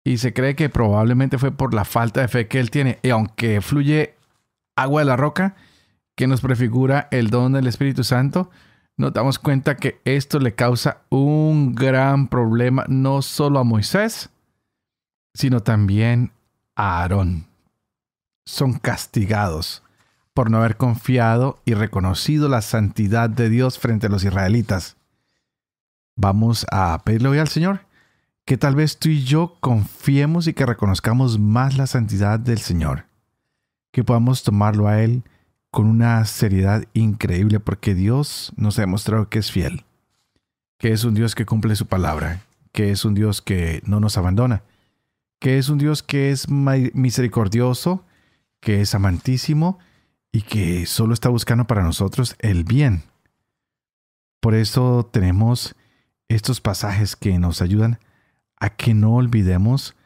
Y 0.04 0.18
se 0.18 0.32
cree 0.32 0.54
que 0.54 0.68
probablemente 0.68 1.38
fue 1.38 1.50
por 1.50 1.74
la 1.74 1.84
falta 1.84 2.20
de 2.20 2.28
fe 2.28 2.46
que 2.46 2.60
él 2.60 2.70
tiene. 2.70 3.00
Y 3.02 3.10
aunque 3.10 3.60
fluye 3.60 4.14
agua 4.82 5.02
de 5.02 5.06
la 5.06 5.16
roca, 5.16 5.56
que 6.16 6.26
nos 6.26 6.40
prefigura 6.40 7.08
el 7.10 7.30
don 7.30 7.52
del 7.52 7.66
Espíritu 7.66 8.04
Santo, 8.04 8.50
nos 8.96 9.12
damos 9.12 9.38
cuenta 9.38 9.76
que 9.76 10.00
esto 10.04 10.38
le 10.38 10.54
causa 10.54 10.98
un 11.08 11.74
gran 11.74 12.28
problema 12.28 12.84
no 12.88 13.22
solo 13.22 13.58
a 13.58 13.64
Moisés, 13.64 14.30
sino 15.32 15.60
también 15.60 16.32
Aarón. 16.76 17.46
Son 18.44 18.78
castigados 18.78 19.82
por 20.34 20.50
no 20.50 20.58
haber 20.58 20.76
confiado 20.76 21.60
y 21.64 21.74
reconocido 21.74 22.48
la 22.48 22.62
santidad 22.62 23.30
de 23.30 23.48
Dios 23.48 23.78
frente 23.78 24.06
a 24.06 24.10
los 24.10 24.24
israelitas. 24.24 24.96
Vamos 26.16 26.66
a 26.70 27.00
pedirle 27.04 27.28
hoy 27.28 27.38
al 27.38 27.48
Señor 27.48 27.86
que 28.44 28.58
tal 28.58 28.74
vez 28.74 28.98
tú 28.98 29.08
y 29.08 29.22
yo 29.22 29.56
confiemos 29.60 30.46
y 30.46 30.54
que 30.54 30.66
reconozcamos 30.66 31.38
más 31.38 31.76
la 31.76 31.86
santidad 31.86 32.40
del 32.40 32.58
Señor, 32.58 33.06
que 33.90 34.04
podamos 34.04 34.42
tomarlo 34.42 34.88
a 34.88 35.02
Él 35.02 35.24
con 35.70 35.86
una 35.86 36.24
seriedad 36.24 36.84
increíble 36.94 37.60
porque 37.60 37.94
Dios 37.94 38.52
nos 38.56 38.78
ha 38.78 38.82
demostrado 38.82 39.28
que 39.28 39.38
es 39.38 39.50
fiel, 39.50 39.84
que 40.78 40.92
es 40.92 41.04
un 41.04 41.14
Dios 41.14 41.34
que 41.34 41.46
cumple 41.46 41.76
su 41.76 41.86
palabra, 41.86 42.42
que 42.72 42.90
es 42.90 43.04
un 43.04 43.14
Dios 43.14 43.42
que 43.42 43.82
no 43.86 44.00
nos 44.00 44.16
abandona 44.16 44.62
que 45.40 45.56
es 45.58 45.70
un 45.70 45.78
Dios 45.78 46.02
que 46.02 46.30
es 46.30 46.48
misericordioso, 46.48 48.04
que 48.60 48.82
es 48.82 48.94
amantísimo 48.94 49.78
y 50.30 50.42
que 50.42 50.86
solo 50.86 51.14
está 51.14 51.30
buscando 51.30 51.66
para 51.66 51.82
nosotros 51.82 52.36
el 52.38 52.62
bien. 52.62 53.02
Por 54.40 54.54
eso 54.54 55.08
tenemos 55.10 55.74
estos 56.28 56.60
pasajes 56.60 57.16
que 57.16 57.38
nos 57.38 57.62
ayudan 57.62 57.98
a 58.58 58.68
que 58.68 58.92
no 58.92 59.14
olvidemos 59.14 59.96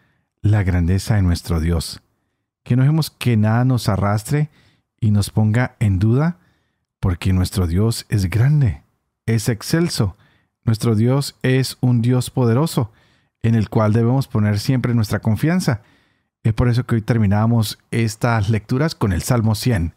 la 0.41 0.63
grandeza 0.63 1.17
de 1.17 1.23
nuestro 1.23 1.59
Dios, 1.61 2.01
que 2.65 2.75
no 2.75 2.83
dejemos 2.83 3.11
que 3.11 3.37
nada 3.37 3.65
nos 3.65 3.89
arrastre 3.89 4.51
y 4.99 5.11
nos 5.11 5.31
ponga 5.31 5.77
en 5.79 5.99
duda, 5.99 6.39
porque 6.99 7.33
nuestro 7.33 7.67
Dios 7.67 8.07
es 8.09 8.29
grande, 8.29 8.83
es 9.27 9.49
excelso, 9.49 10.17
nuestro 10.65 10.95
Dios 10.95 11.37
es 11.43 11.77
un 11.81 12.03
Dios 12.03 12.31
poderoso, 12.31 12.91
en 13.43 13.55
el 13.55 13.69
cual 13.69 13.93
debemos 13.93 14.27
poner 14.27 14.59
siempre 14.59 14.95
nuestra 14.95 15.21
confianza. 15.21 15.83
Es 16.43 16.55
por 16.55 16.69
eso 16.69 16.85
que 16.85 16.97
hoy 16.97 17.03
terminamos 17.03 17.79
estas 17.91 18.49
lecturas 18.49 18.95
con 18.95 19.13
el 19.13 19.23
Salmo 19.23 19.55
100, 19.55 19.95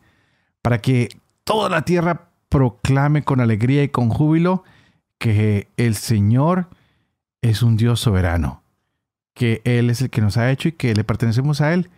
para 0.61 0.79
que 0.79 1.09
toda 1.45 1.69
la 1.69 1.83
tierra 1.83 2.29
proclame 2.49 3.23
con 3.23 3.39
alegría 3.39 3.83
y 3.83 3.89
con 3.89 4.09
júbilo 4.09 4.63
que 5.17 5.69
el 5.77 5.95
Señor 5.95 6.67
es 7.41 7.63
un 7.63 7.77
Dios 7.77 8.01
soberano, 8.01 8.63
que 9.33 9.61
Él 9.63 9.89
es 9.89 10.01
el 10.01 10.09
que 10.09 10.21
nos 10.21 10.35
ha 10.35 10.51
hecho 10.51 10.67
y 10.67 10.73
que 10.73 10.93
le 10.93 11.05
pertenecemos 11.05 11.61
a 11.61 11.73
Él, 11.73 11.89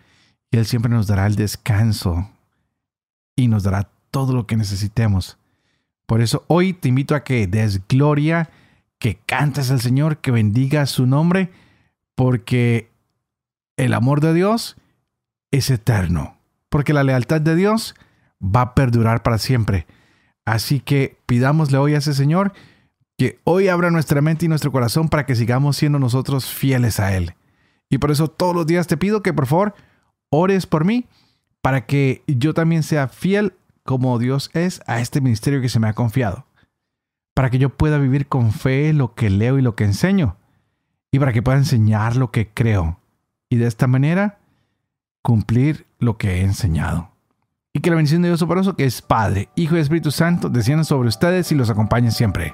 y 0.51 0.57
Él 0.57 0.65
siempre 0.65 0.91
nos 0.91 1.07
dará 1.07 1.27
el 1.27 1.35
descanso 1.35 2.29
y 3.35 3.47
nos 3.47 3.63
dará 3.63 3.89
todo 4.12 4.33
lo 4.33 4.47
que 4.47 4.57
necesitemos. 4.57 5.38
Por 6.05 6.21
eso 6.21 6.43
hoy 6.47 6.73
te 6.73 6.89
invito 6.89 7.15
a 7.15 7.23
que 7.23 7.47
des 7.47 7.88
gloria 7.88 8.49
que 8.99 9.19
cantes 9.25 9.71
al 9.71 9.79
Señor, 9.79 10.17
que 10.17 10.31
bendigas 10.31 10.89
su 10.89 11.05
nombre, 11.05 11.51
porque 12.15 12.89
el 13.77 13.93
amor 13.93 14.19
de 14.19 14.33
Dios 14.33 14.75
es 15.51 15.69
eterno, 15.69 16.38
porque 16.69 16.93
la 16.93 17.03
lealtad 17.03 17.39
de 17.39 17.55
Dios 17.55 17.95
va 18.43 18.62
a 18.62 18.75
perdurar 18.75 19.23
para 19.23 19.38
siempre. 19.38 19.88
Así 20.45 20.79
que 20.79 21.17
pidámosle 21.25 21.77
hoy 21.77 21.95
a 21.95 21.99
ese 21.99 22.13
Señor 22.13 22.53
que 23.17 23.39
hoy 23.43 23.67
abra 23.67 23.91
nuestra 23.91 24.21
mente 24.21 24.45
y 24.45 24.49
nuestro 24.49 24.71
corazón 24.71 25.09
para 25.09 25.25
que 25.25 25.35
sigamos 25.35 25.77
siendo 25.77 25.99
nosotros 25.99 26.45
fieles 26.45 26.99
a 26.99 27.15
Él. 27.15 27.35
Y 27.89 27.97
por 27.97 28.12
eso 28.12 28.27
todos 28.27 28.55
los 28.55 28.65
días 28.65 28.88
te 28.88 28.97
pido 28.97 29.23
que 29.23 29.33
por 29.33 29.45
favor 29.45 29.75
ores 30.29 30.65
por 30.65 30.85
mí 30.85 31.05
para 31.61 31.85
que 31.85 32.23
yo 32.27 32.53
también 32.53 32.83
sea 32.83 33.07
fiel 33.07 33.53
como 33.83 34.19
Dios 34.19 34.49
es 34.53 34.81
a 34.87 34.99
este 34.99 35.21
ministerio 35.21 35.61
que 35.61 35.69
se 35.69 35.79
me 35.79 35.87
ha 35.87 35.93
confiado 35.93 36.45
para 37.39 37.49
que 37.49 37.57
yo 37.57 37.69
pueda 37.69 37.97
vivir 37.99 38.27
con 38.27 38.51
fe 38.51 38.91
lo 38.91 39.15
que 39.15 39.29
leo 39.29 39.57
y 39.57 39.61
lo 39.61 39.73
que 39.73 39.85
enseño, 39.85 40.35
y 41.09 41.19
para 41.19 41.31
que 41.31 41.41
pueda 41.41 41.57
enseñar 41.57 42.17
lo 42.17 42.31
que 42.31 42.49
creo, 42.49 42.99
y 43.49 43.55
de 43.55 43.65
esta 43.65 43.87
manera 43.87 44.39
cumplir 45.21 45.85
lo 45.99 46.17
que 46.17 46.33
he 46.33 46.41
enseñado. 46.41 47.11
Y 47.71 47.79
que 47.79 47.91
la 47.91 47.95
bendición 47.95 48.23
de 48.23 48.27
Dios 48.27 48.41
Soporoso, 48.41 48.75
que 48.75 48.83
es 48.83 49.01
Padre, 49.01 49.47
Hijo 49.55 49.77
y 49.77 49.79
Espíritu 49.79 50.11
Santo, 50.11 50.49
descienda 50.49 50.83
sobre 50.83 51.07
ustedes 51.07 51.49
y 51.53 51.55
los 51.55 51.69
acompañe 51.69 52.11
siempre. 52.11 52.53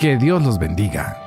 Que 0.00 0.16
Dios 0.16 0.42
los 0.42 0.58
bendiga. 0.58 1.21